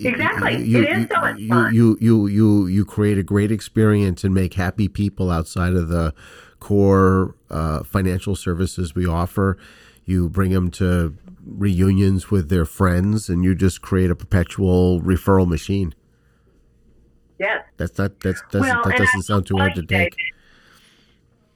Exactly. 0.01 0.65
You, 0.65 0.83
it 0.83 0.91
is 0.91 1.09
so 1.13 1.21
much 1.21 1.41
fun. 1.49 1.75
You, 1.75 1.99
you, 2.01 2.27
you, 2.27 2.67
you 2.67 2.85
create 2.85 3.19
a 3.19 3.23
great 3.23 3.53
experience 3.53 4.25
and 4.25 4.35
make 4.35 4.55
happy 4.55 4.89
people 4.89 5.31
outside 5.31 5.75
of 5.75 5.89
the 5.89 6.15
core 6.61 7.35
uh, 7.51 7.83
financial 7.83 8.37
services 8.37 8.95
we 8.95 9.07
offer. 9.07 9.59
You 10.05 10.29
bring 10.29 10.53
them 10.53 10.71
to 10.73 11.17
reunions 11.45 12.31
with 12.31 12.49
their 12.49 12.65
friends, 12.65 13.29
and 13.29 13.45
you 13.45 13.55
just 13.55 13.83
create 13.83 14.11
a 14.11 14.17
perpetual 14.17 15.01
referral 15.01 15.47
machine. 15.47 15.95
Yes. 17.39 17.65
That's 17.77 17.99
not 17.99 18.21
that's, 18.21 18.43
that's 18.53 18.63
well, 18.63 18.83
that 18.85 18.97
doesn't 18.97 19.23
sound 19.23 19.47
too 19.47 19.57
hard 19.57 19.75
to 19.75 19.83
take. 19.83 20.15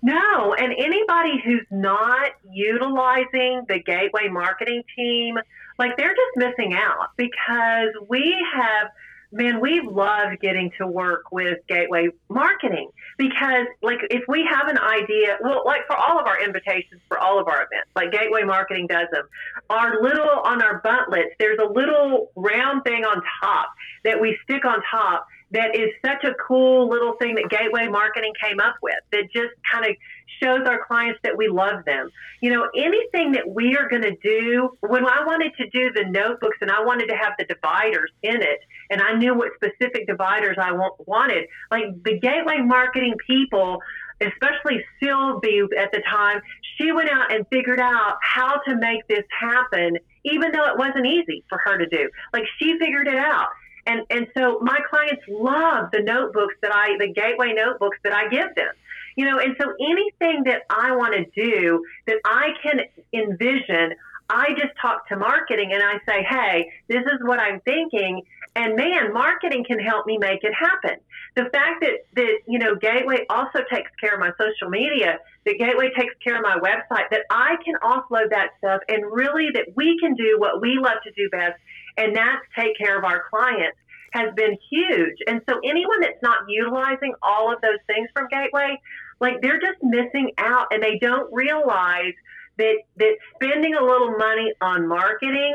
No, 0.06 0.54
and 0.54 0.72
anybody 0.72 1.42
who's 1.44 1.66
not 1.68 2.30
utilizing 2.48 3.64
the 3.68 3.80
Gateway 3.84 4.28
marketing 4.30 4.84
team 4.94 5.34
like 5.80 5.96
they're 5.96 6.14
just 6.14 6.36
missing 6.36 6.74
out 6.74 7.08
because 7.16 7.90
we 8.08 8.36
have 8.54 8.90
man, 9.32 9.60
we 9.60 9.80
love 9.80 10.38
getting 10.40 10.70
to 10.78 10.86
work 10.86 11.32
with 11.32 11.58
Gateway 11.68 12.08
Marketing 12.28 12.88
because, 13.18 13.66
like, 13.82 13.98
if 14.10 14.22
we 14.28 14.48
have 14.48 14.68
an 14.68 14.78
idea, 14.78 15.36
well, 15.42 15.64
like 15.66 15.86
for 15.88 15.96
all 15.96 16.20
of 16.20 16.26
our 16.26 16.40
invitations 16.40 17.00
for 17.08 17.18
all 17.18 17.40
of 17.40 17.48
our 17.48 17.64
events, 17.64 17.90
like 17.96 18.12
Gateway 18.12 18.44
Marketing 18.44 18.86
does 18.86 19.08
them, 19.12 19.24
our 19.68 20.00
little 20.00 20.40
on 20.44 20.62
our 20.62 20.80
Bundtlets, 20.82 21.34
there's 21.40 21.58
a 21.58 21.68
little 21.68 22.30
round 22.36 22.84
thing 22.84 23.04
on 23.04 23.20
top 23.42 23.70
that 24.04 24.20
we 24.20 24.38
stick 24.44 24.64
on 24.64 24.80
top 24.88 25.26
that 25.52 25.76
is 25.76 25.90
such 26.04 26.24
a 26.24 26.34
cool 26.34 26.88
little 26.88 27.14
thing 27.20 27.36
that 27.36 27.48
Gateway 27.50 27.86
Marketing 27.86 28.32
came 28.42 28.58
up 28.60 28.76
with 28.82 28.96
that 29.12 29.24
just 29.32 29.54
kind 29.70 29.86
of 29.86 29.96
shows 30.42 30.66
our 30.66 30.84
clients 30.86 31.20
that 31.22 31.36
we 31.36 31.48
love 31.48 31.84
them. 31.84 32.10
You 32.40 32.52
know, 32.52 32.68
anything 32.76 33.32
that 33.32 33.48
we 33.48 33.76
are 33.76 33.88
going 33.88 34.02
to 34.02 34.16
do, 34.22 34.76
when 34.80 35.06
I 35.06 35.24
wanted 35.24 35.52
to 35.56 35.70
do 35.70 35.92
the 35.92 36.04
notebooks 36.10 36.58
and 36.60 36.70
I 36.70 36.84
wanted 36.84 37.08
to 37.08 37.16
have 37.16 37.34
the 37.38 37.44
dividers 37.44 38.10
in 38.22 38.42
it, 38.42 38.60
and 38.90 39.00
I 39.00 39.14
knew 39.14 39.34
what 39.34 39.52
specific 39.54 40.06
dividers 40.06 40.56
I 40.60 40.72
wanted, 41.06 41.46
like 41.70 41.84
the 42.04 42.18
Gateway 42.18 42.58
Marketing 42.58 43.14
people, 43.26 43.78
especially 44.20 44.84
Sylvie 45.02 45.62
at 45.78 45.92
the 45.92 46.02
time, 46.10 46.40
she 46.76 46.92
went 46.92 47.08
out 47.08 47.32
and 47.32 47.46
figured 47.50 47.80
out 47.80 48.16
how 48.20 48.58
to 48.66 48.76
make 48.76 49.06
this 49.08 49.24
happen, 49.40 49.96
even 50.24 50.52
though 50.52 50.66
it 50.66 50.78
wasn't 50.78 51.06
easy 51.06 51.44
for 51.48 51.58
her 51.58 51.78
to 51.78 51.86
do. 51.86 52.10
Like 52.32 52.44
she 52.58 52.78
figured 52.78 53.08
it 53.08 53.16
out. 53.16 53.48
And, 53.86 54.02
and 54.10 54.26
so 54.36 54.58
my 54.60 54.78
clients 54.90 55.22
love 55.28 55.90
the 55.92 56.02
notebooks 56.02 56.54
that 56.62 56.74
I, 56.74 56.96
the 56.98 57.12
gateway 57.12 57.52
notebooks 57.52 57.98
that 58.04 58.12
I 58.12 58.28
give 58.28 58.54
them. 58.54 58.72
You 59.16 59.24
know, 59.24 59.38
and 59.38 59.56
so 59.58 59.72
anything 59.80 60.44
that 60.44 60.62
I 60.68 60.94
want 60.94 61.14
to 61.14 61.24
do 61.34 61.84
that 62.06 62.16
I 62.24 62.48
can 62.62 62.80
envision, 63.14 63.94
I 64.28 64.50
just 64.58 64.76
talk 64.80 65.08
to 65.08 65.16
marketing 65.16 65.72
and 65.72 65.82
I 65.82 65.94
say, 66.06 66.22
hey, 66.28 66.70
this 66.88 67.02
is 67.02 67.20
what 67.22 67.38
I'm 67.38 67.60
thinking. 67.60 68.22
And 68.56 68.74
man, 68.74 69.12
marketing 69.12 69.64
can 69.66 69.78
help 69.78 70.06
me 70.06 70.18
make 70.18 70.42
it 70.42 70.52
happen. 70.52 70.98
The 71.34 71.44
fact 71.44 71.82
that, 71.82 72.06
that, 72.14 72.38
you 72.46 72.58
know, 72.58 72.74
Gateway 72.74 73.24
also 73.30 73.60
takes 73.70 73.90
care 74.00 74.14
of 74.14 74.20
my 74.20 74.32
social 74.38 74.68
media, 74.68 75.18
that 75.44 75.58
Gateway 75.58 75.90
takes 75.96 76.14
care 76.24 76.36
of 76.36 76.42
my 76.42 76.58
website, 76.58 77.08
that 77.10 77.22
I 77.30 77.56
can 77.64 77.74
offload 77.82 78.30
that 78.30 78.50
stuff 78.58 78.80
and 78.88 79.04
really 79.04 79.48
that 79.54 79.76
we 79.76 79.98
can 79.98 80.14
do 80.14 80.36
what 80.38 80.60
we 80.60 80.78
love 80.78 80.98
to 81.04 81.10
do 81.12 81.28
best 81.30 81.58
and 81.96 82.16
that's 82.16 82.42
take 82.58 82.76
care 82.78 82.98
of 82.98 83.04
our 83.04 83.24
clients 83.30 83.78
has 84.12 84.32
been 84.34 84.56
huge. 84.70 85.18
And 85.26 85.42
so 85.48 85.58
anyone 85.64 86.00
that's 86.00 86.22
not 86.22 86.38
utilizing 86.48 87.14
all 87.22 87.52
of 87.52 87.60
those 87.60 87.78
things 87.86 88.08
from 88.14 88.28
Gateway, 88.30 88.80
like 89.20 89.40
they're 89.42 89.60
just 89.60 89.82
missing 89.82 90.32
out 90.38 90.68
and 90.70 90.82
they 90.82 90.98
don't 90.98 91.32
realize 91.32 92.14
that 92.58 92.76
that 92.96 93.16
spending 93.34 93.74
a 93.74 93.82
little 93.82 94.16
money 94.16 94.52
on 94.60 94.88
marketing 94.88 95.54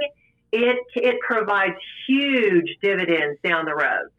it 0.51 0.77
it 0.95 1.15
provides 1.21 1.75
huge 2.07 2.77
dividends 2.81 3.39
down 3.43 3.65
the 3.65 3.73
road. 3.73 4.09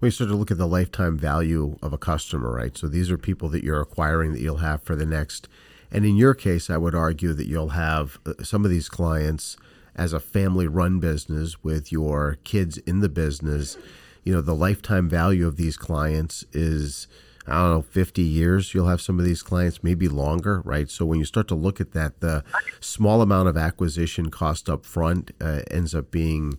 We 0.00 0.10
sort 0.10 0.30
of 0.30 0.38
look 0.38 0.50
at 0.50 0.58
the 0.58 0.66
lifetime 0.66 1.16
value 1.16 1.78
of 1.80 1.94
a 1.94 1.98
customer, 1.98 2.52
right? 2.52 2.76
So 2.76 2.86
these 2.86 3.10
are 3.10 3.16
people 3.16 3.48
that 3.50 3.64
you're 3.64 3.80
acquiring 3.80 4.32
that 4.32 4.40
you'll 4.40 4.58
have 4.58 4.82
for 4.82 4.94
the 4.94 5.06
next 5.06 5.48
and 5.90 6.04
in 6.04 6.16
your 6.16 6.34
case, 6.34 6.68
I 6.68 6.76
would 6.76 6.94
argue 6.94 7.32
that 7.32 7.46
you'll 7.46 7.70
have 7.70 8.18
uh, 8.26 8.42
some 8.42 8.64
of 8.64 8.70
these 8.70 8.88
clients 8.88 9.56
as 9.96 10.12
a 10.12 10.20
family 10.20 10.68
run 10.68 11.00
business 11.00 11.64
with 11.64 11.90
your 11.90 12.38
kids 12.44 12.78
in 12.78 13.00
the 13.00 13.08
business, 13.08 13.76
you 14.22 14.32
know, 14.32 14.40
the 14.40 14.54
lifetime 14.54 15.08
value 15.08 15.46
of 15.46 15.56
these 15.56 15.76
clients 15.76 16.44
is, 16.52 17.08
I 17.46 17.54
don't 17.54 17.70
know, 17.70 17.82
50 17.82 18.22
years. 18.22 18.74
You'll 18.74 18.88
have 18.88 19.00
some 19.00 19.18
of 19.18 19.24
these 19.24 19.42
clients, 19.42 19.82
maybe 19.82 20.08
longer, 20.08 20.60
right? 20.64 20.90
So 20.90 21.06
when 21.06 21.18
you 21.18 21.24
start 21.24 21.48
to 21.48 21.54
look 21.54 21.80
at 21.80 21.92
that, 21.92 22.20
the 22.20 22.44
small 22.80 23.22
amount 23.22 23.48
of 23.48 23.56
acquisition 23.56 24.30
cost 24.30 24.68
up 24.68 24.84
front 24.84 25.30
uh, 25.40 25.62
ends 25.70 25.94
up 25.94 26.10
being 26.10 26.58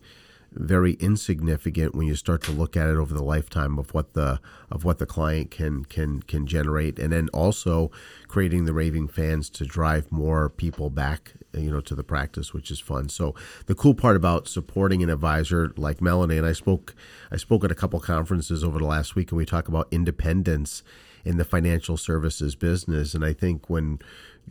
very 0.60 0.94
insignificant 0.94 1.96
when 1.96 2.08
you 2.08 2.16
start 2.16 2.42
to 2.44 2.52
look 2.52 2.76
at 2.76 2.90
it 2.90 2.98
over 2.98 3.14
the 3.14 3.24
lifetime 3.24 3.78
of 3.78 3.94
what 3.94 4.14
the 4.14 4.40
of 4.70 4.84
what 4.84 4.98
the 4.98 5.06
client 5.06 5.52
can 5.52 5.86
can 5.86 6.22
can 6.22 6.46
generate. 6.48 7.00
And 7.00 7.12
then 7.12 7.30
also 7.30 7.92
creating 8.28 8.66
the 8.66 8.74
raving 8.74 9.08
fans 9.08 9.50
to 9.52 9.66
drive 9.66 10.12
more 10.12 10.50
people 10.50 10.90
back 10.90 11.34
you 11.54 11.72
know 11.72 11.82
to 11.82 11.96
the 11.96 12.04
practice 12.04 12.54
which 12.54 12.72
is 12.72 12.80
fun. 12.80 13.10
So 13.10 13.36
the 13.66 13.76
cool 13.76 13.94
part 13.94 14.16
about 14.16 14.48
supporting 14.48 15.04
an 15.04 15.10
advisor 15.10 15.74
like 15.78 16.02
Melanie 16.02 16.38
and 16.38 16.48
I 16.48 16.54
spoke 16.54 16.96
I 17.32 17.38
spoke 17.38 17.64
at 17.64 17.72
a 17.72 17.76
couple 17.76 18.00
conferences 18.00 18.64
over 18.64 18.80
the 18.80 18.86
last 18.86 19.16
week 19.16 19.32
and 19.32 19.38
we 19.38 19.46
talk 19.46 19.68
about 19.68 19.88
independence 19.92 20.84
in 21.26 21.38
the 21.38 21.46
financial 21.46 21.98
services 21.98 22.56
business. 22.56 23.14
And 23.14 23.26
I 23.26 23.34
think 23.34 23.70
when 23.70 24.00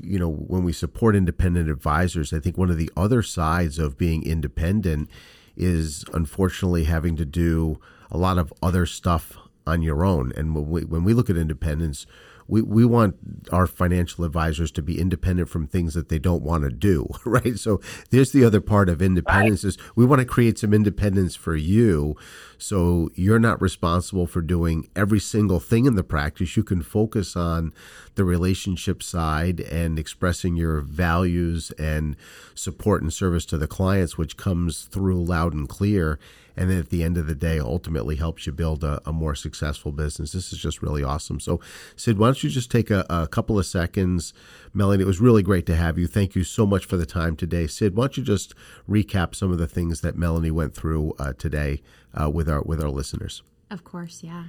you 0.00 0.18
know 0.18 0.30
when 0.30 0.62
we 0.62 0.72
support 0.72 1.16
independent 1.16 1.70
advisors 1.70 2.32
I 2.32 2.40
think 2.40 2.56
one 2.58 2.70
of 2.70 2.76
the 2.76 2.90
other 2.96 3.22
sides 3.22 3.78
of 3.78 3.96
being 3.96 4.22
independent 4.24 5.08
is 5.56 6.04
unfortunately 6.12 6.84
having 6.84 7.16
to 7.16 7.24
do 7.24 7.80
a 8.10 8.18
lot 8.18 8.38
of 8.38 8.52
other 8.62 8.86
stuff 8.86 9.36
on 9.66 9.82
your 9.82 10.04
own. 10.04 10.32
And 10.36 10.54
when 10.54 10.68
we, 10.68 10.84
when 10.84 11.04
we 11.04 11.14
look 11.14 11.28
at 11.28 11.36
independence, 11.36 12.06
we, 12.48 12.62
we 12.62 12.84
want 12.84 13.16
our 13.50 13.66
financial 13.66 14.24
advisors 14.24 14.70
to 14.72 14.82
be 14.82 15.00
independent 15.00 15.48
from 15.48 15.66
things 15.66 15.94
that 15.94 16.08
they 16.08 16.18
don't 16.18 16.42
want 16.42 16.64
to 16.64 16.70
do, 16.70 17.08
right? 17.24 17.58
So 17.58 17.80
there's 18.10 18.32
the 18.32 18.44
other 18.44 18.60
part 18.60 18.88
of 18.88 19.02
independence 19.02 19.64
right. 19.64 19.68
is 19.68 19.78
we 19.94 20.06
want 20.06 20.20
to 20.20 20.26
create 20.26 20.58
some 20.58 20.72
independence 20.72 21.34
for 21.34 21.56
you 21.56 22.16
so 22.58 23.10
you're 23.14 23.38
not 23.38 23.60
responsible 23.60 24.26
for 24.26 24.40
doing 24.40 24.88
every 24.96 25.20
single 25.20 25.60
thing 25.60 25.86
in 25.86 25.94
the 25.94 26.04
practice. 26.04 26.56
You 26.56 26.64
can 26.64 26.82
focus 26.82 27.36
on 27.36 27.72
the 28.14 28.24
relationship 28.24 29.02
side 29.02 29.60
and 29.60 29.98
expressing 29.98 30.56
your 30.56 30.80
values 30.80 31.70
and 31.72 32.16
support 32.54 33.02
and 33.02 33.12
service 33.12 33.44
to 33.46 33.58
the 33.58 33.66
clients, 33.66 34.16
which 34.16 34.36
comes 34.36 34.84
through 34.84 35.22
loud 35.22 35.52
and 35.52 35.68
clear 35.68 36.18
and 36.56 36.70
then 36.70 36.78
at 36.78 36.90
the 36.90 37.02
end 37.02 37.16
of 37.16 37.26
the 37.26 37.34
day 37.34 37.58
ultimately 37.58 38.16
helps 38.16 38.46
you 38.46 38.52
build 38.52 38.82
a, 38.82 39.00
a 39.04 39.12
more 39.12 39.34
successful 39.34 39.92
business. 39.92 40.32
This 40.32 40.52
is 40.52 40.58
just 40.58 40.82
really 40.82 41.04
awesome. 41.04 41.38
So 41.40 41.60
sid 41.96 42.18
why 42.18 42.28
don't 42.28 42.42
you 42.42 42.50
just 42.50 42.70
take 42.70 42.90
a, 42.90 43.04
a, 43.10 43.26
couple 43.28 43.58
of 43.58 43.66
seconds 43.66 44.32
melanie? 44.72 45.02
It 45.02 45.06
was 45.06 45.20
really 45.20 45.42
great 45.42 45.66
to 45.66 45.76
have 45.76 45.98
you. 45.98 46.06
Thank 46.06 46.34
you 46.34 46.44
so 46.44 46.66
much 46.66 46.86
for 46.86 46.96
the 46.96 47.06
time 47.06 47.36
today. 47.36 47.66
Sid 47.66 47.94
why 47.94 48.04
don't 48.04 48.16
you 48.16 48.22
just 48.22 48.54
recap 48.88 49.34
some 49.34 49.52
of 49.52 49.58
the 49.58 49.68
things 49.68 50.00
that 50.00 50.16
melanie 50.16 50.50
went 50.50 50.74
through 50.74 51.14
uh, 51.18 51.34
today 51.34 51.82
uh, 52.14 52.30
with 52.30 52.48
our 52.48 52.62
with 52.62 52.82
our 52.82 52.90
listeners? 52.90 53.42
Of 53.70 53.84
course 53.84 54.22
yeah. 54.22 54.44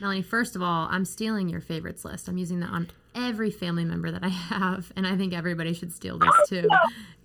Melanie 0.00 0.22
first 0.22 0.54
of 0.54 0.62
all 0.62 0.86
i'm 0.90 1.04
stealing 1.04 1.48
your 1.48 1.60
favorites 1.60 2.04
list. 2.04 2.28
I'm 2.28 2.38
using 2.38 2.60
that 2.60 2.70
on 2.70 2.88
every 3.14 3.50
family 3.50 3.84
member 3.84 4.12
that 4.12 4.22
i 4.22 4.28
have 4.28 4.92
and 4.94 5.06
i 5.06 5.16
think 5.16 5.32
everybody 5.32 5.74
should 5.74 5.92
steal 5.92 6.18
this 6.18 6.48
too. 6.48 6.68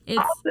It's 0.08 0.44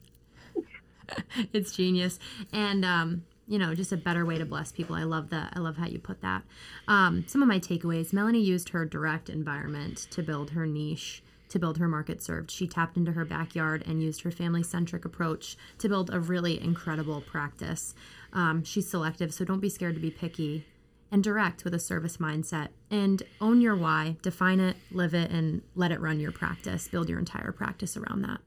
it's 1.53 1.72
genius. 1.72 2.18
And 2.53 2.85
um 2.85 3.24
you 3.47 3.59
know, 3.59 3.74
just 3.74 3.93
a 3.93 3.97
better 3.97 4.24
way 4.24 4.38
to 4.38 4.47
bless 4.47 4.72
people. 4.72 4.97
I 4.97 5.03
love 5.03 5.30
that. 5.30 5.53
I 5.55 5.59
love 5.59 5.76
how 5.76 5.86
you 5.86 5.99
put 5.99 6.20
that. 6.22 6.43
Um, 6.88 7.24
some 7.26 7.43
of 7.43 7.49
my 7.49 7.59
takeaways 7.59 8.12
Melanie 8.12 8.40
used 8.40 8.70
her 8.70 8.84
direct 8.84 9.28
environment 9.28 10.07
to 10.11 10.22
build 10.22 10.51
her 10.51 10.66
niche, 10.66 11.22
to 11.49 11.59
build 11.59 11.78
her 11.78 11.88
market 11.88 12.22
served. 12.22 12.51
She 12.51 12.66
tapped 12.66 12.97
into 12.97 13.12
her 13.12 13.24
backyard 13.24 13.82
and 13.86 14.03
used 14.03 14.22
her 14.22 14.30
family 14.30 14.62
centric 14.62 15.05
approach 15.05 15.57
to 15.78 15.88
build 15.88 16.12
a 16.12 16.20
really 16.20 16.61
incredible 16.62 17.20
practice. 17.20 17.95
Um, 18.32 18.64
she's 18.64 18.88
selective, 18.88 19.34
so 19.34 19.45
don't 19.45 19.61
be 19.61 19.68
scared 19.68 19.95
to 19.95 20.01
be 20.01 20.11
picky 20.11 20.64
and 21.11 21.22
direct 21.22 21.62
with 21.62 21.74
a 21.74 21.78
service 21.78 22.16
mindset 22.16 22.68
and 22.90 23.22
own 23.40 23.61
your 23.61 23.76
why, 23.76 24.16
define 24.22 24.61
it, 24.61 24.76
live 24.90 25.12
it, 25.12 25.30
and 25.30 25.61
let 25.74 25.93
it 25.93 26.01
run 26.01 26.18
your 26.18 26.32
practice. 26.32 26.88
Build 26.88 27.11
your 27.11 27.18
entire 27.18 27.53
practice 27.53 27.99
around 27.99 28.22
that. 28.22 28.40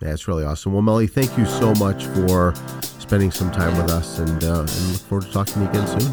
That's 0.00 0.28
really 0.28 0.44
awesome. 0.44 0.72
Well, 0.72 0.82
Melly, 0.82 1.06
thank 1.06 1.36
you 1.38 1.46
so 1.46 1.72
much 1.74 2.04
for 2.06 2.54
spending 2.98 3.30
some 3.30 3.50
time 3.50 3.76
with 3.76 3.90
us, 3.90 4.18
and, 4.18 4.44
uh, 4.44 4.60
and 4.60 4.92
look 4.92 5.00
forward 5.02 5.26
to 5.26 5.32
talking 5.32 5.54
to 5.54 5.60
you 5.60 5.68
again 5.68 5.86
soon. 5.86 6.12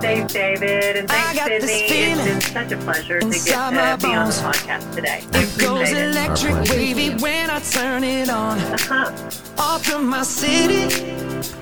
Thanks, 0.00 0.32
David, 0.32 0.96
and 0.96 1.08
thanks, 1.08 1.38
Sydney. 1.38 1.82
It's 1.88 2.24
been 2.24 2.40
such 2.40 2.72
a 2.72 2.76
pleasure 2.78 3.20
to 3.20 3.28
get 3.28 3.44
to 3.44 4.06
be 4.06 4.14
on 4.14 4.28
the 4.28 4.34
podcast 4.34 4.94
today. 4.94 5.22
It 5.34 5.58
goes 5.58 5.92
electric 5.92 6.70
wavy 6.70 7.10
when 7.22 7.50
I 7.50 7.60
turn 7.60 8.02
it 8.02 8.30
on. 8.30 8.58
Uh-huh. 8.58 9.12
Off 9.58 9.84
from 9.84 10.08
my 10.08 10.22
city, 10.22 10.86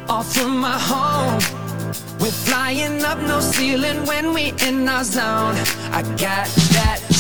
off 0.08 0.32
from 0.32 0.58
my 0.58 0.78
home. 0.78 1.40
We're 2.20 2.30
flying 2.30 3.04
up 3.04 3.18
no 3.18 3.40
ceiling 3.40 4.06
when 4.06 4.32
we 4.32 4.52
in 4.62 4.88
our 4.88 5.02
zone. 5.04 5.56
I 5.92 6.02
got 6.16 6.46
that 6.74 7.00